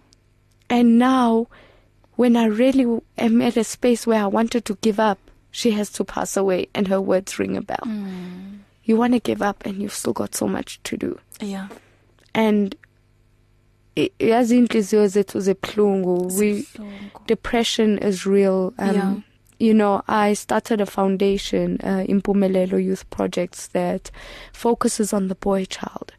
[0.69, 1.47] And now,
[2.15, 5.19] when I really am at a space where I wanted to give up,
[5.51, 7.83] she has to pass away, and her words ring a bell.
[7.85, 8.59] Mm.
[8.83, 11.17] You want to give up, and you've still got so much to do.
[11.39, 11.69] Yeah.
[12.33, 12.75] And
[14.19, 16.63] yazi inhliziyo zethu zebuhlungu we
[17.27, 19.13] depression is real um yeah.
[19.59, 24.11] you know i started a foundation uh, impumelelo youth projects that
[24.53, 26.11] focuses on the boy child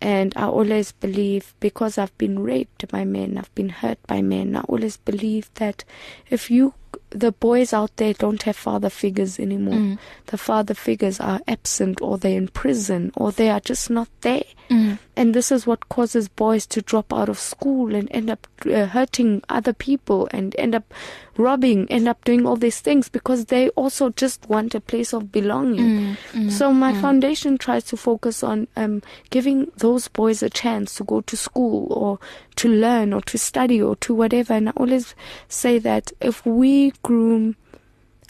[0.00, 4.54] and i always believe because i've been raped by men i've been hurt by men
[4.54, 5.84] i always believe that
[6.30, 6.72] if you
[7.10, 9.98] the boys out there don't have father figures anymore mm.
[10.26, 14.44] the father figures are absent or they're in prison or they are just not there
[14.70, 14.98] mm.
[15.18, 18.86] and this is what causes boys to drop out of school and end up uh,
[18.86, 20.94] hurting other people and end up
[21.36, 25.32] robbing, end up doing all these things because they also just want a place of
[25.32, 25.80] belonging.
[25.80, 27.00] Mm, mm, so my mm.
[27.00, 31.92] foundation tries to focus on um, giving those boys a chance to go to school
[31.92, 32.20] or
[32.54, 34.54] to learn or to study or to whatever.
[34.54, 35.16] And I always
[35.48, 37.56] say that if we groom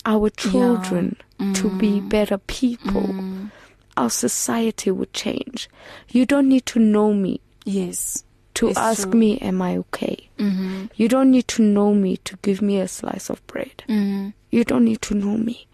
[0.07, 1.53] our children yeah.
[1.53, 2.09] to be mm.
[2.09, 3.51] better people mm.
[3.99, 5.69] our society would change.
[6.09, 7.41] You don't need to know me.
[7.65, 8.25] Yes.
[8.55, 9.19] To it's ask true.
[9.19, 10.31] me am I okay?
[10.39, 10.87] Mm-hmm.
[10.95, 13.83] You don't need to know me to give me a slice of bread.
[13.89, 14.31] Mm-hmm.
[14.51, 15.67] You don't need to know me.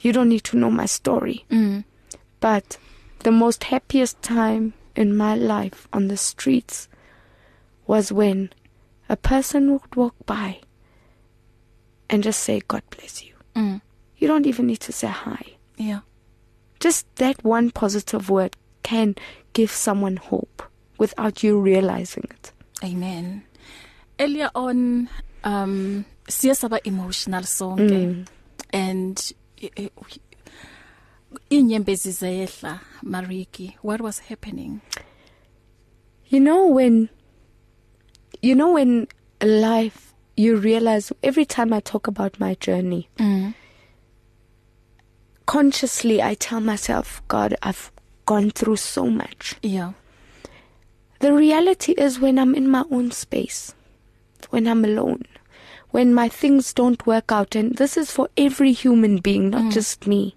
[0.00, 1.44] You don't need to know my story.
[1.50, 1.80] Mm-hmm.
[2.40, 2.76] But
[3.20, 6.88] the most happiest time in my life on the streets
[7.86, 8.50] was when
[9.08, 10.58] a person would walk by
[12.10, 13.32] and just say, God bless you.
[13.56, 13.80] Mm.
[14.18, 15.42] You don't even need to say hi.
[15.76, 16.00] Yeah.
[16.84, 19.16] Just that one positive word can
[19.54, 20.62] give someone hope
[20.98, 22.52] without you realizing it.
[22.84, 23.42] Amen.
[24.20, 25.08] Earlier on
[25.44, 28.26] um siyasaba emotional sonke mm.
[28.74, 29.88] and eh, eh,
[31.50, 34.82] inyembezi zehla mariki what was happening
[36.28, 37.08] you know when
[38.42, 39.08] you know when
[39.42, 43.54] life you realize every time i talk about my journey mm.
[45.46, 47.90] consciously I tell myself, God, I've
[48.26, 49.56] gone through so much.
[49.62, 49.92] Yeah.
[51.20, 53.74] The reality is when I'm in my own space,
[54.50, 55.22] when I'm alone,
[55.90, 59.72] when my things don't work out, and this is for every human being, not mm.
[59.72, 60.34] just me,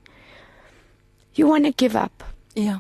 [1.33, 2.23] you want to give up.
[2.55, 2.79] Yeah.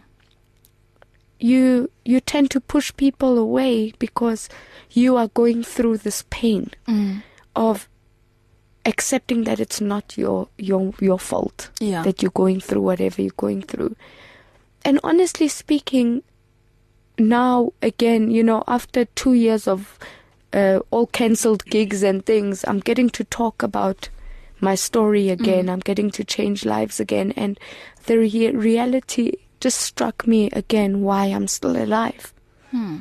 [1.39, 4.49] You you tend to push people away because
[4.91, 7.21] you are going through this pain mm.
[7.55, 7.87] of
[8.87, 12.01] accepting that it's not your your your fault yeah.
[12.03, 13.95] that you're going through whatever you're going through.
[14.85, 16.23] And honestly speaking,
[17.19, 19.99] now again, you know, after 2 years of
[20.53, 24.07] uh, all cancelled gigs and things, I'm getting to talk about
[24.61, 25.65] my story again.
[25.65, 25.69] Mm.
[25.73, 27.59] I'm getting to change lives again and
[28.05, 32.33] the re- reality just struck me again why I'm still alive.
[32.71, 32.97] Hmm.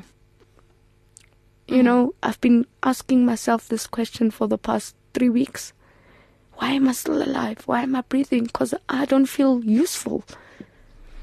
[1.68, 1.84] You mm.
[1.84, 5.72] know, I've been asking myself this question for the past three weeks.
[6.58, 7.62] Why am I still alive?
[7.66, 8.44] Why am I breathing?
[8.44, 10.24] Because I don't feel useful.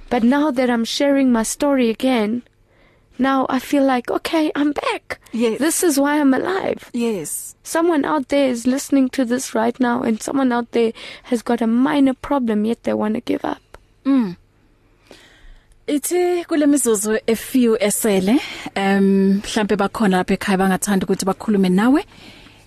[0.09, 2.43] But now that I'm sharing my story again,
[3.17, 5.19] now I feel like, okay, I'm back.
[5.31, 5.59] Yes.
[5.59, 6.89] This is why I'm alive.
[6.93, 7.55] Yes.
[7.63, 10.91] Someone out there is listening to this right now, and someone out there
[11.23, 13.59] has got a minor problem, yet they want to give up.
[14.05, 14.35] Mm.
[15.87, 18.33] ithi kule mizuzu a few esele
[18.79, 22.03] um mhlambe bakhona lapha ekhaya bangathanda ukuthi bakhulume nawe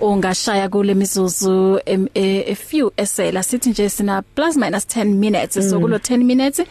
[0.00, 1.80] ungashaya kule mizuzu a
[2.14, 5.80] e, e, few esela sithi nje sina plus minus 10 minutes so mm.
[5.82, 6.66] kulo 10 minutes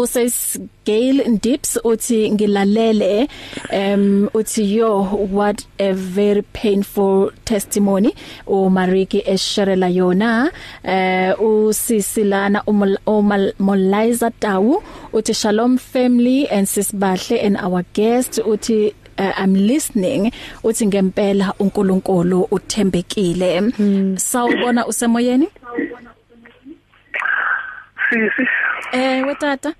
[0.00, 3.28] usesigale ndips uthi ngilalele
[3.72, 5.00] um uthi yo
[5.32, 8.14] what a very painful testimony
[8.46, 10.52] uMariki esherela yona
[10.84, 12.62] eh uh, usisilana
[13.58, 14.82] umolaiza Tawu
[15.12, 20.32] uthi shalom family and sisibahle and our guest uthi uh, I'm listening
[20.64, 24.16] uthi ngempela uNkulunkulu uthembekile mm.
[24.18, 25.48] sawubona usemoyeni
[28.10, 28.48] Sisi
[28.92, 29.74] Eh wetata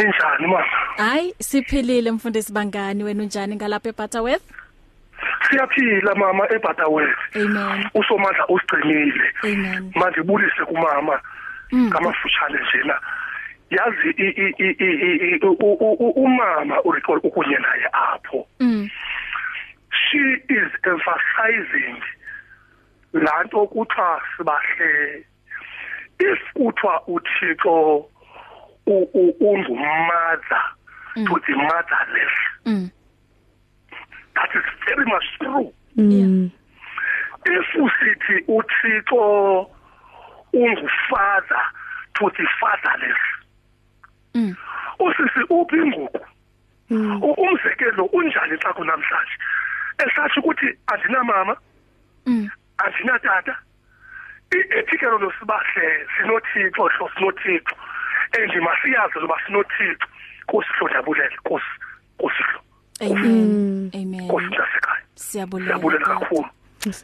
[0.00, 0.64] Ninjani mama?
[0.96, 4.42] Hayi siphilile mfundisi bangani wena unjani ngalapha eButterworth?
[5.48, 7.36] Siyaphila mama eButterworth.
[7.36, 7.88] Amen.
[7.94, 9.26] Usomandla usigcinile.
[9.44, 9.92] Amen.
[9.94, 11.20] Manje bulise kumama.
[11.72, 11.86] Mm.
[11.88, 13.00] Ngamafushane nje la.
[13.70, 15.40] Yazi
[16.16, 18.46] umama uRiqolo ukunye naye apho.
[18.60, 18.88] Mm.
[19.90, 20.18] She
[20.54, 22.00] is emphasizing
[23.12, 25.24] lanto kuthiwa sibahle.
[26.20, 28.06] If kuthiwa uThixo
[28.90, 29.16] mother mm.
[31.14, 31.22] to the
[31.56, 32.36] motherless.
[32.66, 32.90] Mm.
[34.34, 35.72] That is very much true.
[35.96, 36.50] Mm.
[37.46, 39.20] If usithi uThixo
[40.52, 41.62] ungufather
[42.18, 43.20] to the fatherless.
[44.34, 44.56] Mm.
[45.00, 46.26] Usisi uphi inguqu?
[46.90, 47.22] Mm.
[47.22, 49.32] Umzekelo unjani xa kunamhlanje?
[50.04, 51.56] Esathi ukuthi andinamama.
[52.26, 52.50] Mm.
[52.78, 53.54] Andinatata.
[54.54, 55.86] I-ethical losibahle
[56.16, 57.74] sinothixo hlo sinothixo.
[58.38, 60.06] enje masiyazi lo masinothixo
[60.50, 61.66] kusihlojabulele kusi
[62.20, 62.58] kusihlo
[63.00, 66.48] amen amen kusihlasekhaya siyabulela siyabulela kakhulu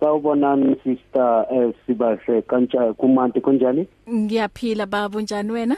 [0.00, 5.76] Sawubonani sister eh sibahle kanjani kumanti kunjani Ngiyaphila babu njani wena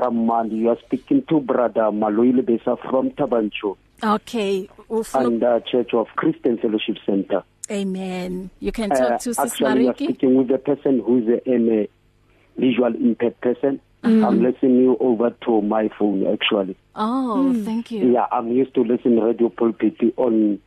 [0.00, 5.92] Kamandi you are speaking to brother Maloyile Besa from Tabancho Okay ufuna and uh, Church
[5.94, 10.34] of Christian Fellowship Center Amen you can eh, talk uh, to Sis Mariki Actually speaking
[10.36, 11.88] with the person who is a, a
[12.56, 14.24] visual impaired person Mm.
[14.24, 16.76] I'm listening over to my phone actually.
[16.94, 17.64] Oh, mm.
[17.64, 18.12] thank you.
[18.12, 20.60] Yeah, I'm used to listen radio pulpit on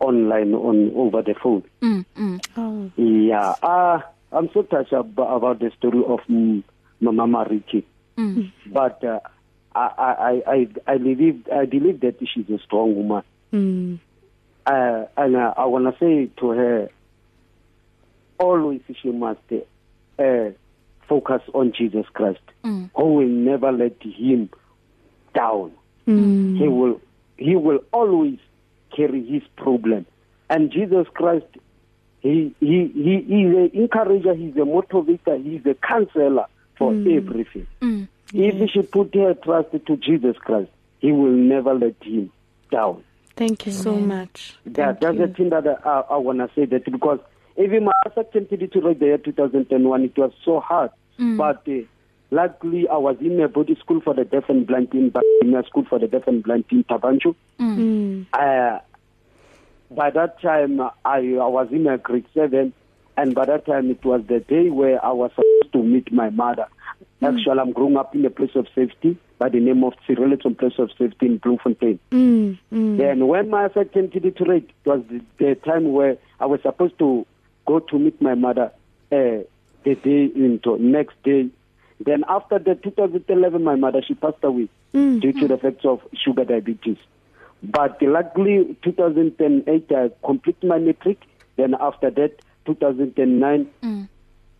[0.00, 1.64] online on over the phone.
[1.82, 2.44] Mm, mm.
[2.56, 2.90] Oh.
[3.00, 3.54] Yeah.
[3.62, 4.00] Uh
[4.30, 6.62] I'm so touched ab about the story of mm,
[7.00, 7.82] Mama Mariki.
[8.16, 8.52] Mm.
[8.66, 9.20] But uh,
[9.74, 13.22] I I I I believe I believe that she's a strong woman.
[13.52, 13.98] Mm.
[14.66, 16.90] Uh and uh, I want to say to her
[18.38, 19.40] always she must
[20.18, 20.50] uh
[21.08, 22.90] focus on Jesus Christ mm.
[22.94, 24.50] who will never let him
[25.34, 25.72] down
[26.06, 26.56] mm.
[26.58, 27.00] he will
[27.38, 28.38] he will always
[28.94, 30.06] carry his problem
[30.50, 31.46] and Jesus Christ
[32.20, 36.46] he he he is an encourager he's a motivator he's a counselor
[36.76, 37.16] for mm.
[37.16, 38.06] everything mm.
[38.32, 38.54] yes.
[38.58, 42.30] if she put her trust to Jesus Christ he will never let him
[42.70, 43.02] down
[43.36, 45.26] thank you so much that, that's you.
[45.26, 47.20] the thing that I, I, I want to say that because
[47.58, 50.90] Even my second like the year 2001, it was so hard.
[51.18, 51.36] Mm.
[51.36, 51.80] But uh,
[52.30, 55.84] luckily, I was in a body school for the deaf and blind in Virginia School
[55.88, 57.34] for the deaf and blind in Tabancho.
[57.58, 57.76] Mm.
[57.76, 58.26] mm.
[58.32, 58.78] Uh,
[59.90, 62.72] by that time, I, I was in a grade seven,
[63.16, 66.30] and by that time, it was the day where I was supposed to meet my
[66.30, 66.68] mother.
[67.20, 67.38] Mm.
[67.38, 70.78] Actually, I'm growing up in a place of safety by the name of Cyrilliton Place
[70.78, 71.98] of Safety in Bloemfontein.
[72.12, 72.58] Mm.
[72.72, 72.98] Mm.
[72.98, 77.26] Then, when my second deteriorated, it was the, the time where I was supposed to
[77.68, 78.72] go to meet my mother
[79.12, 79.44] uh,
[79.84, 81.48] the day into next day
[82.04, 85.20] then after the 2011 my mother she passed away mm.
[85.20, 86.96] due to the effects of sugar diabetes
[87.62, 91.20] but luckily 2008 I complete my matric
[91.56, 94.08] then after that 2009 mm.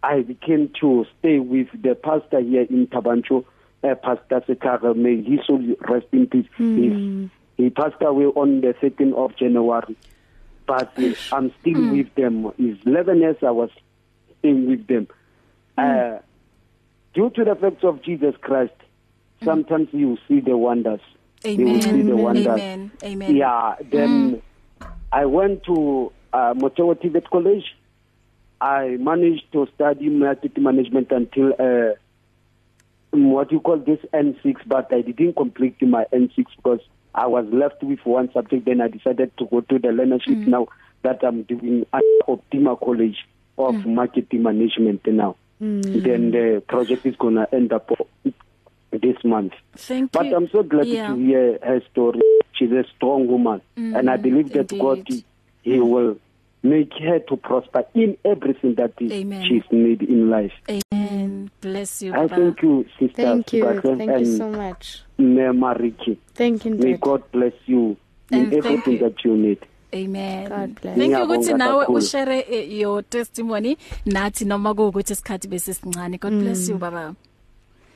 [0.03, 3.43] I became to stay with the pastor here in Tabancho
[3.85, 7.31] uh, pastor Sekare may he soul rest in peace mm.
[7.57, 9.97] he, he passed away on the 13th of January
[10.69, 11.97] but uh, I'm still mm.
[11.97, 12.53] with them.
[12.59, 13.71] It's 11 years I was
[14.39, 15.09] staying with them.
[15.77, 16.19] Mm.
[16.19, 16.23] Uh,
[17.15, 18.75] due to the facts of Jesus Christ,
[19.41, 19.45] mm.
[19.47, 19.99] sometimes mm.
[20.01, 21.01] you see the wonders.
[21.45, 21.59] Amen.
[21.67, 22.47] You will see the wonders.
[22.47, 22.91] Amen.
[23.03, 23.35] Amen.
[23.35, 23.77] Yeah.
[23.91, 24.43] Then
[24.81, 24.93] mm.
[25.11, 27.65] I went to uh, Motewa Tibet College.
[28.61, 31.95] I managed to study market management until uh,
[33.13, 36.81] what you call this N6, but I didn't complete my N6 because
[37.15, 40.47] I was left with one subject then I decided to go to the learnership mm.
[40.47, 40.69] now
[41.03, 43.87] that I'm doing at Optima College of mm.
[43.95, 45.37] Marketing Management now.
[45.63, 46.03] Mm.
[46.03, 47.91] Then the project is going to end up
[48.93, 49.53] this month.
[49.77, 50.37] Thank but you.
[50.37, 51.09] I'm so glad yeah.
[51.09, 52.21] to hear her story.
[52.53, 54.81] She's a strong woman mm, and I believe that indeed.
[54.81, 55.07] God
[55.63, 56.17] he will
[56.63, 59.45] make her to prosper in everything that Amen.
[59.47, 60.53] she's need in life.
[60.69, 61.08] Amen.
[61.49, 62.13] God bless you.
[62.13, 62.37] I Baba.
[62.37, 63.23] thank you, sister.
[63.23, 63.65] Thank you.
[63.65, 65.03] Sibaklem, thank you so much.
[65.19, 66.19] Mariki.
[66.35, 66.75] Thank you.
[66.75, 67.97] May God bless you
[68.31, 68.99] and in everything you.
[69.01, 69.59] that you need.
[69.95, 70.49] Amen.
[70.49, 70.99] God bless.
[70.99, 76.21] Thank you ukuthi nawe ushare eh, your testimony nathi noma ukuthi isikhathi bese sincane.
[76.21, 76.41] God mm.
[76.43, 77.17] bless you baba.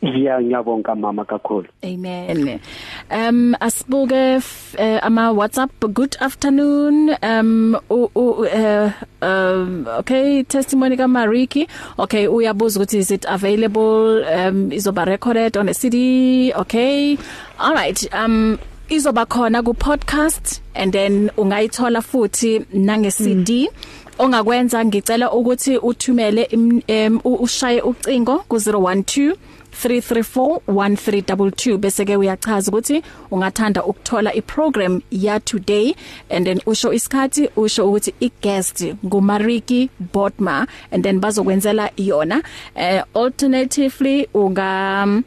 [0.05, 1.69] Yeah ngiyabonga mama kakhulu.
[1.85, 2.61] Amen.
[3.09, 7.17] Um asibuke uh, eh, ama WhatsApp good afternoon.
[7.23, 8.91] Um u uh,
[9.23, 11.69] um okay testimony ka Mariki.
[12.01, 16.53] Okay uyabuza ukuthi is it available um izoba recorded on a CD?
[16.53, 17.17] Okay.
[17.61, 18.03] All right.
[18.13, 18.59] Um
[18.91, 23.69] izoba khona ku podcast and then ungayithola futhi nange CD.
[23.71, 23.87] Mm.
[24.19, 29.35] ongakwenza ngicela ukuthi uthumele um, ushaye ucingo ku 012
[29.81, 35.95] 0891334132 bese ke uyachaza ukuthi ungathanda ukuthola iprogram ya today
[36.31, 42.37] and then usho isikhathi usho ukuthi iguest ngumariki Botma and then bazokwenzela iyona
[42.77, 45.23] uh, eh, alternatively unga um,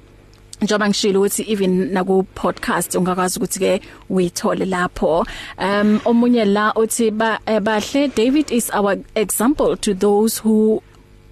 [0.62, 5.26] njoba ngishilo ukuthi even naku podcast ungakwazi ukuthi ke uyithole lapho
[5.58, 7.08] um omunye la uthi
[7.46, 10.82] eh, bahle David is our example to those who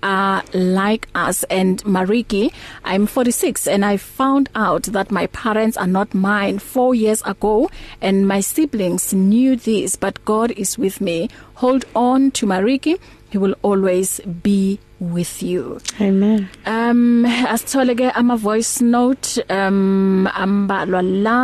[0.04, 5.88] are like us and Mariki I'm 46 and I found out that my parents are
[5.88, 11.30] not mine 4 years ago and my siblings knew this but God is with me
[11.56, 12.98] hold on to Mariki
[13.32, 14.78] he will always be
[15.12, 16.44] with you amen
[16.74, 21.40] um asithole ke ama voice note um ambalwa la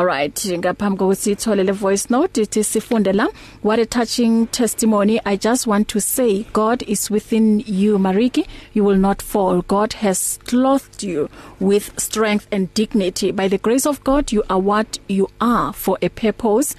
[0.00, 3.26] all right ngaphambi kokuthi ithole le voice note ithi sifunde la
[3.68, 6.28] what a touching testimony i just want to say
[6.60, 7.46] god is within
[7.82, 8.44] you mariki
[8.78, 11.28] you will not fall god has clothed you
[11.70, 15.96] with strength and dignity by the grace of god you are what you are for
[16.10, 16.74] a purpose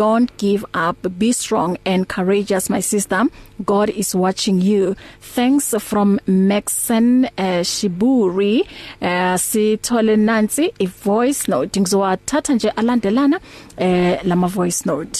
[0.00, 3.22] don't give up be strong and courageous my sister
[3.74, 4.82] god is watching you
[5.34, 8.62] thanks from Maxen uh, eh, Shiburi
[9.02, 13.38] uh, sithole nansi i voice note ngizowathatha nje alandelana
[13.86, 15.18] eh uh, lama voice note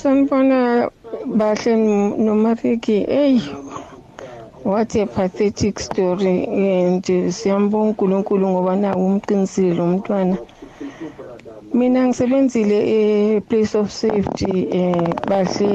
[0.00, 0.60] Sanibona
[1.40, 1.72] bahle
[2.26, 3.38] nomafiki hey
[4.70, 10.36] what a pathetic story and eh, siyambonga uNkulunkulu ngoba nawo umqinisile umntwana
[11.78, 13.02] mina ngisebenzile e
[13.48, 15.70] place of safety eh bahle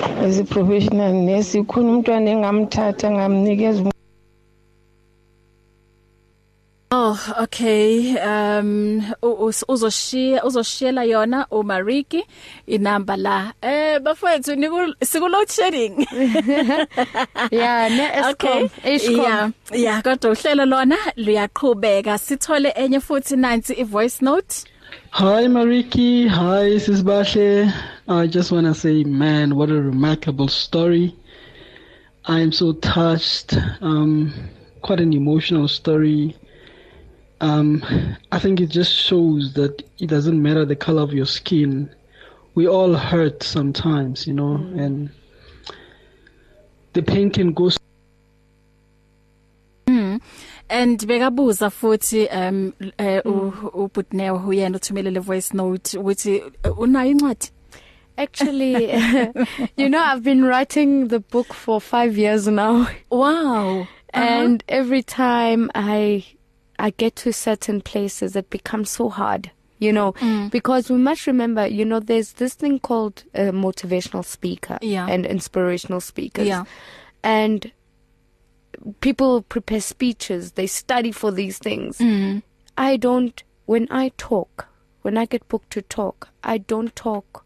[0.00, 3.90] as a professional nurse khona umntwana engamthatha ngamnikeza
[6.90, 12.24] Oh okay um uzoshiya uzoshiyela yona uMariki
[12.66, 15.94] inamba la eh bafethu niku sikuload shedding
[17.50, 23.82] Yeah ne Eskom Eskom Yeah yeah kodwa uhlelo lona luyaqhubeka sithole enye futhi nansi i
[23.84, 24.64] voice note
[25.12, 26.28] Hi, Mariki.
[26.28, 27.72] Hi, Sisbahle.
[28.08, 31.16] I just want to say, man, what a remarkable story.
[32.26, 33.56] I am so touched.
[33.80, 34.32] Um,
[34.82, 36.36] quite an emotional story.
[37.40, 37.82] Um,
[38.30, 41.90] I think it just shows that it doesn't matter the color of your skin.
[42.54, 44.78] We all hurt sometimes, you know, mm.
[44.78, 45.10] and
[46.92, 47.70] the pain can go.
[50.70, 54.48] and bekabuza futhi um eh, ubutnew mm.
[54.48, 57.48] uyena uthumelele voice note ukuthi eh, unayo incwadi
[58.20, 58.90] Actually,
[59.76, 62.86] you know I've been writing the book for 5 years now.
[63.10, 63.80] Wow.
[63.80, 63.86] Uh -huh.
[64.40, 66.24] And every time I
[66.78, 69.50] I get to certain places it becomes so hard.
[69.78, 70.50] You know, mm.
[70.50, 75.06] because we must remember, you know, there's this thing called a motivational speaker yeah.
[75.10, 76.46] and inspirational speakers.
[76.48, 76.64] Yeah.
[77.22, 77.70] And
[79.00, 81.98] people prepare speeches, they study for these things.
[81.98, 82.42] Mm.
[82.76, 84.68] I don't, when I talk,
[85.02, 87.44] when I get booked to talk, I don't talk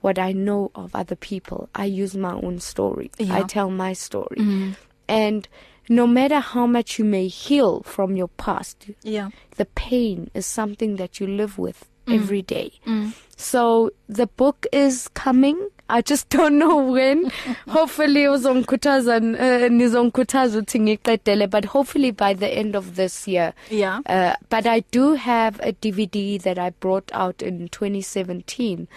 [0.00, 1.68] what I know of other people.
[1.74, 3.10] I use my own story.
[3.18, 3.36] Yeah.
[3.38, 4.36] I tell my story.
[4.36, 4.76] Mm.
[5.08, 5.48] And
[5.88, 9.30] no matter how much you may heal from your past, yeah.
[9.56, 12.14] the pain is something that you live with mm.
[12.14, 12.72] every day.
[12.86, 13.12] Mm.
[13.36, 15.58] So the book is coming.
[15.88, 17.30] I just don't know when.
[17.68, 23.52] hopefully uzongikhuthaza uh, eh, nizongikhuthaza uthi ngiqedele but hopefully by the end of this year.
[23.70, 24.00] Yeah.
[24.06, 28.88] Uh, but I do have a DVD that I brought out in 2017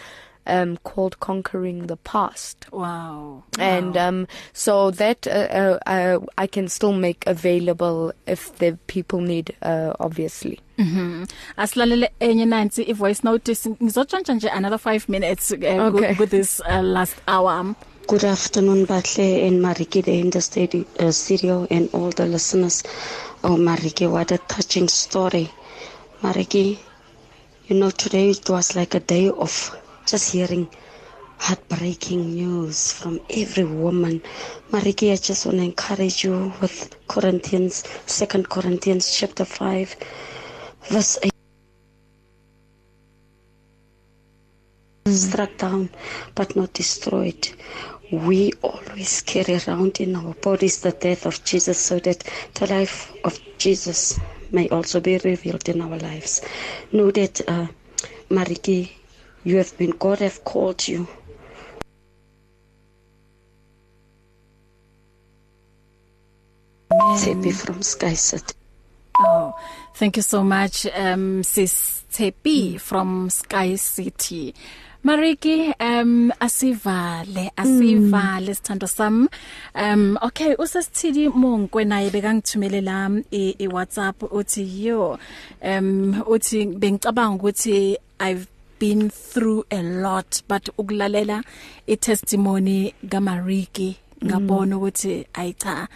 [0.47, 2.65] um, called Conquering the Past.
[2.71, 3.43] Wow.
[3.59, 4.07] And wow.
[4.07, 9.55] Um, so that uh, uh, uh I can still make available if the people need,
[9.61, 10.59] uh, obviously.
[10.79, 11.29] Mhm.
[11.57, 16.09] Asilalele enye nansi i voice notice ngizotshontsha nje another 5 minutes uh, okay.
[16.11, 17.75] with, with this uh, last hour.
[18.07, 22.83] Good afternoon Batle and Marikide in the studio, uh, studio and all the listeners.
[23.43, 25.51] Oh Mariki, what a touching story.
[26.21, 26.79] Mariki,
[27.67, 29.75] you know today it was like a day off.
[30.07, 30.63] just hearing
[31.45, 34.21] heartbreaking news from every woman.
[34.71, 39.95] Mariki, I just want to encourage you with Corinthians, Second Corinthians chapter 5,
[40.87, 41.31] verse 8.
[45.07, 45.89] Struck down
[46.35, 47.49] but not destroyed.
[48.11, 52.23] We always carry around in our bodies the death of Jesus so that
[52.55, 54.17] the life of Jesus
[54.51, 56.41] may also be revealed in our lives.
[56.93, 57.67] Know that, uh,
[58.29, 58.91] Mariki,
[59.47, 61.07] You have been, God have called you.
[66.91, 68.53] Tepi from Skyset.
[69.19, 69.57] Oh,
[69.95, 72.81] thank you so much, um, Sis Tepi mm.
[72.81, 74.53] from Sky City.
[75.05, 78.53] Mariki um asivale asivale mm.
[78.57, 79.29] sithando sami
[79.75, 85.17] um okay usesithili monkwe naye bekangithumelela i WhatsApp uthi yo
[85.63, 88.47] um uthi bengicabanga ukuthi I've
[88.79, 91.43] been through a lot but ukulalela
[91.87, 94.81] i testimony kaMariki ngabona mm.
[94.81, 95.87] ukuthi ayicha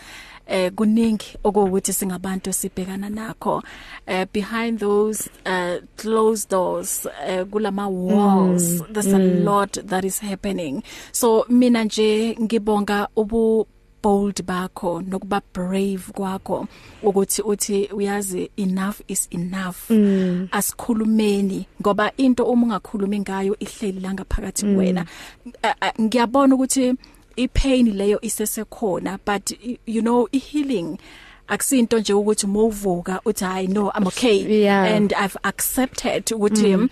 [0.48, 3.64] eh kuningi okuwukuthi singabantu sibhekana nakho
[4.08, 9.20] eh behind those uh, closed doors uh, kulama walls mm, there's mm.
[9.22, 13.68] a lot that is happening so mina nje ngibonga ubu
[14.02, 16.68] bold bakho nokuba brave kwakho
[17.04, 20.48] ukuthi uthi uyazi enough is enough mm.
[20.52, 24.76] asikhulumeni ngoba into uma ungakhulumi ngayo ihleli la ngaphakathi mm.
[24.76, 25.02] kwena
[26.02, 26.94] ngiyabona ukuthi
[27.36, 29.52] ipain leyo isesekhona but
[29.86, 30.98] you know i healing
[31.52, 34.86] akusinto nje ukuthi mowuvuka uthi hi no i'm okay yeah.
[34.96, 36.90] and i've accepted ukuthi mm.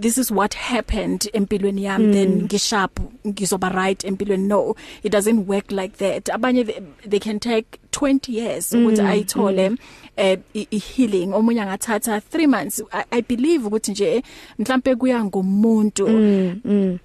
[0.00, 2.12] this is what happened empilweni yami mm.
[2.12, 2.90] then ngishap
[3.26, 8.32] ngizoba right empilweni no it doesn't work like that abanye they, they can take 20
[8.32, 9.06] years ukuthi mm.
[9.08, 9.78] ayithole mm.
[10.16, 10.38] eh
[10.72, 14.22] uh, healing omunye angathatha 3 months I, i believe ukuthi nje
[14.58, 16.98] mhlambe kuya ngomuntu mm, mm.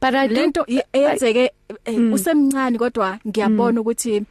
[0.00, 1.50] but i lento iyenzeke
[1.84, 2.12] eh, mm.
[2.12, 3.78] usemncane kodwa ngiyabona mm.
[3.78, 4.26] ukuthi mm.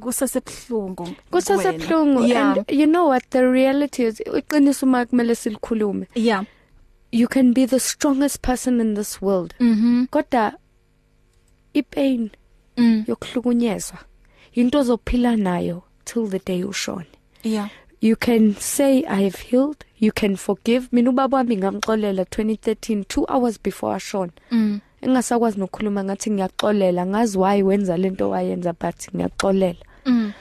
[0.00, 2.56] kusasebuhlungu kusasebuhlungu yeah.
[2.56, 6.44] and you know what the reality is uqiniso uma kumele silikhulume yeah
[7.12, 10.52] you can be the strongest person in this world mhm mm kodwa
[11.72, 12.30] ipain
[12.76, 13.04] mm.
[13.08, 13.98] yokuhlukunyezwa
[14.52, 17.06] into ozophila nayo till the day ushone
[17.44, 17.68] yeah
[18.00, 23.36] you can say i have healed you can forgive mina ubaba wami ngamxolela 2013 2
[23.38, 29.84] hours before ashona mhm engasakwazi nokukhuluma ngathi ngiyaxolela ngazi why wenza lento wayenza but ngiyaxolela
[30.06, 30.32] mm.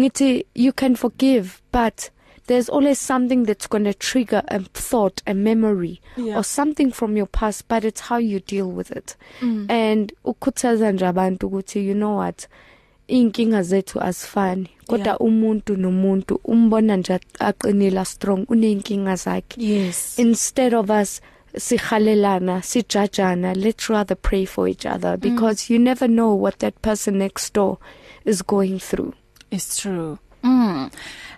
[0.00, 2.10] ngithi you can forgive but
[2.46, 6.36] there's always something that's going to trigger a thought a memory yeah.
[6.36, 9.66] or something from your past but it's how you deal with it mm.
[9.70, 12.48] and ukukhuthaza nje abantu ukuthi you know what
[13.08, 15.20] inkinga zethu asifani kodwa yeah.
[15.20, 20.18] umuntu nomuntu umbona nje aqinile strong unenkinga zakhe yes.
[20.18, 21.20] instead of us
[21.54, 25.70] sihalelana, sijajana, let's rather pray for each other because mm.
[25.70, 27.78] you never know what that person next door
[28.24, 29.14] is going through.
[29.50, 30.18] It's true.
[30.44, 30.92] Mm.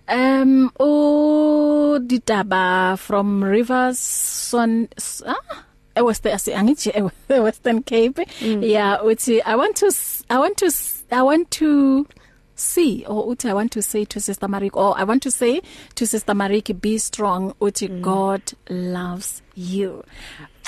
[0.09, 4.89] Um oh ditaba from Rivers son
[5.27, 5.65] ah?
[5.97, 8.69] ewe angithi ewe Western Cape mm.
[8.69, 9.91] yeah uthi i want to
[10.31, 10.71] i want to
[11.11, 12.07] i want to
[12.55, 15.61] see or uthi I want to say to Sister Mariki or I want to say
[15.95, 18.03] to Sister Mariki be strong uthi mm.
[18.03, 20.05] God loves you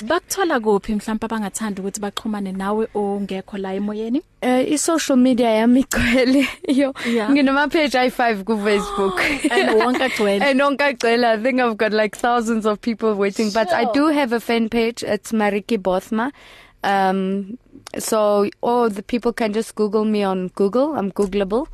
[0.01, 5.79] bakuthola kuphi mhlawumbe abangathanda ukuthi baxhumane nawe ongekho la emoyeni eh i social media yami
[5.83, 6.47] igcwele
[6.79, 7.31] yo yeah.
[7.31, 9.19] nginoma page i5 ku Facebook
[9.53, 13.49] and wonke gcwele and wonke gcwele i think i've got like thousands of people waiting
[13.51, 13.63] sure.
[13.63, 16.33] but i do have a fan page it's Mariki Bothma
[16.83, 17.57] um
[17.97, 20.95] so or oh, the people can just Google me on Google.
[20.95, 21.67] I'm Googleable.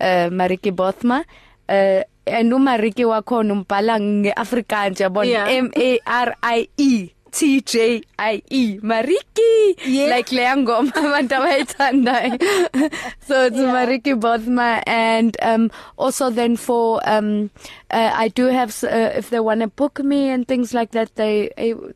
[0.00, 1.24] Uh, Mariki Bothma.
[1.68, 5.48] Uh, and uMariki wakhona umbhala ngeAfrikaans yabona yeah.
[5.48, 10.06] M A R I E T J I E Mariki yeah.
[10.06, 12.90] like leya ngoma abantu e abayithandayo
[13.26, 13.64] so it's yeah.
[13.72, 17.50] Mariki Bothma and um also then for um
[17.92, 21.14] uh, I do have uh, if they want to book me and things like that
[21.14, 21.50] they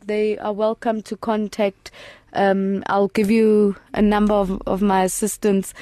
[0.04, 2.00] they are welcome to contact uh,
[2.32, 5.74] um I'll give you a number of of my assistants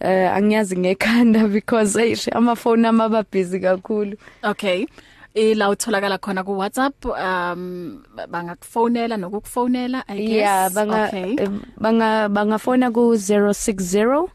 [0.00, 4.86] uh angiyazi ngekhanda because eish amafoni amaba busy kakhulu okay
[5.34, 11.36] ila utholakala khona ku WhatsApp um bangakufonela nokukufonela i guess yeah banga okay.
[11.46, 14.28] Um, banga bangafona ku 060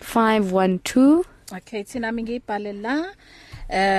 [0.00, 1.24] 512
[1.56, 3.12] okay thina mingibhalela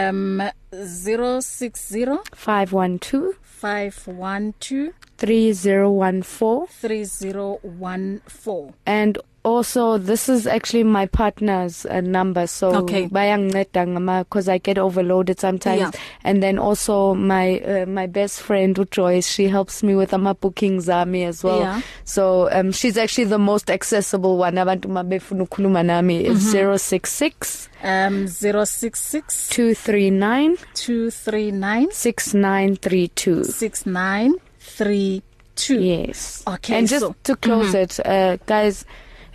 [0.09, 0.41] um
[0.73, 12.75] 060 512 512 3014 3014 and also this is actually my partner's uh, number so
[12.81, 13.07] okay.
[13.07, 15.91] bayanginceda ngama because I get overloaded sometimes yeah.
[16.23, 20.89] and then also my uh, my best friend uJoyce she helps me with ama bookings
[20.89, 21.81] ami as well yeah.
[22.03, 26.99] so um she's actually the most accessible one abantu mabefuna ukukhuluma nami is mm -hmm.
[27.11, 34.31] 066 um 066 239 239 6932 69
[34.67, 35.21] 3
[35.55, 37.83] 2 yes okay and just so, to close mm -hmm.
[37.83, 38.85] it uh guys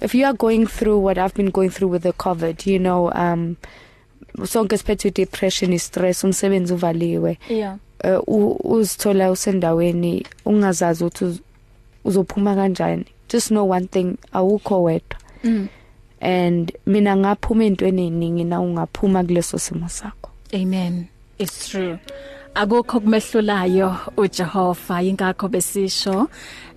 [0.06, 3.00] if you are going through what I've been going through with the covid you know
[3.24, 3.42] um
[4.52, 7.76] sonke siphethe depression stress umsebenzi uvaliwe yeah
[8.26, 10.14] uh, uzithola usendaweni
[10.50, 11.40] ungazazi ukuthi
[12.04, 15.66] uzophuma kanjani just know one thing awukho wedwa mm.
[16.20, 21.06] and mina ngaphuma into eningi na ungaphuma kuleso simo sakho amen
[21.38, 21.98] it's true
[22.54, 26.28] akukho kumehlulayo uJehova ingakho besisho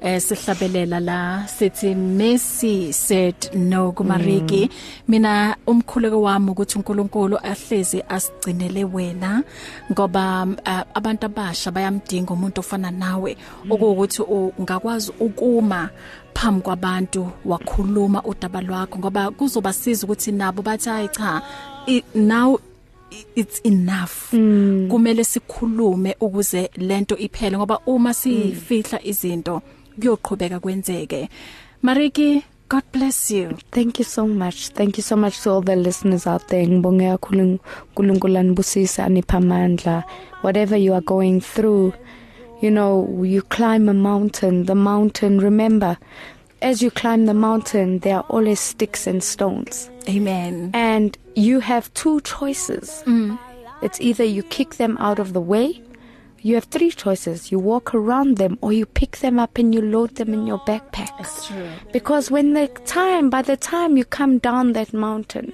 [0.02, 4.76] eh sihlabelela la sithi Messi said no kumariki mm.
[5.08, 9.44] mina umkhuleko wami ukuthi uNkulunkulu ahleze asigcinele wena
[9.92, 13.72] ngoba eh, abantu abasha bayamdinga umuntu ofana nawe mm.
[13.72, 14.22] okuwukuthi
[14.60, 15.90] ungakwazi ukuma
[16.34, 21.42] phambi kwabantu wakhuluma udaba lwakho ngoba kuzobasiza ukuthi nabo bathi hayi cha
[22.16, 22.58] now
[23.36, 24.88] it's enough mm.
[24.92, 28.14] kumele sikhulume ukuze lento iphele ngoba uma mm.
[28.14, 29.10] sifihla mm.
[29.10, 29.62] izinto
[30.00, 31.30] kuyoqhubeka kwenzeke
[31.82, 33.52] Mariki God bless you.
[33.72, 34.70] Thank you so much.
[34.70, 36.66] Thank you so much to all the listeners out there.
[36.68, 37.60] Ngibonge kakhulu
[37.96, 40.04] uNkulunkulu anibusisa aniphamandla.
[40.42, 41.94] Whatever you are going through,
[42.62, 45.96] you know, you climb a mountain, the mountain remember
[46.62, 49.90] as you climb the mountain, there are always sticks and stones.
[50.08, 50.72] Amen.
[50.74, 53.04] And you have two choices.
[53.06, 53.38] Mm.
[53.82, 55.82] It's either you kick them out of the way.
[56.42, 57.52] You have three choices.
[57.52, 60.60] You walk around them or you pick them up and you load them in your
[60.60, 61.10] backpack.
[61.18, 61.68] That's true.
[61.92, 65.52] Because when the time by the time you come down that mountain,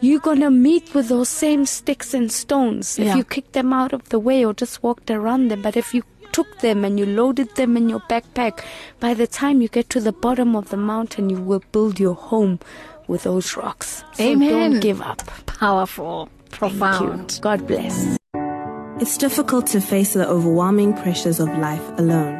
[0.00, 3.16] you're going to meet with those same sticks and stones if yeah.
[3.16, 5.60] you kick them out of the way or just walked around them.
[5.60, 8.64] But if you took them and you loaded them in your backpack.
[9.00, 12.14] By the time you get to the bottom of the mountain, you will build your
[12.14, 12.60] home
[13.08, 14.04] with those rocks.
[14.14, 14.72] So Amen.
[14.72, 15.22] Don't give up.
[15.46, 17.38] Powerful, profound.
[17.42, 18.16] God bless.
[19.00, 22.38] It's difficult to face the overwhelming pressures of life alone.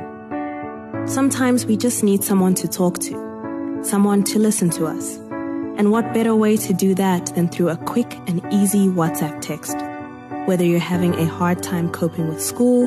[1.07, 5.17] Sometimes we just need someone to talk to, someone to listen to us.
[5.77, 9.77] And what better way to do that than through a quick and easy WhatsApp text?
[10.47, 12.87] Whether you're having a hard time coping with school,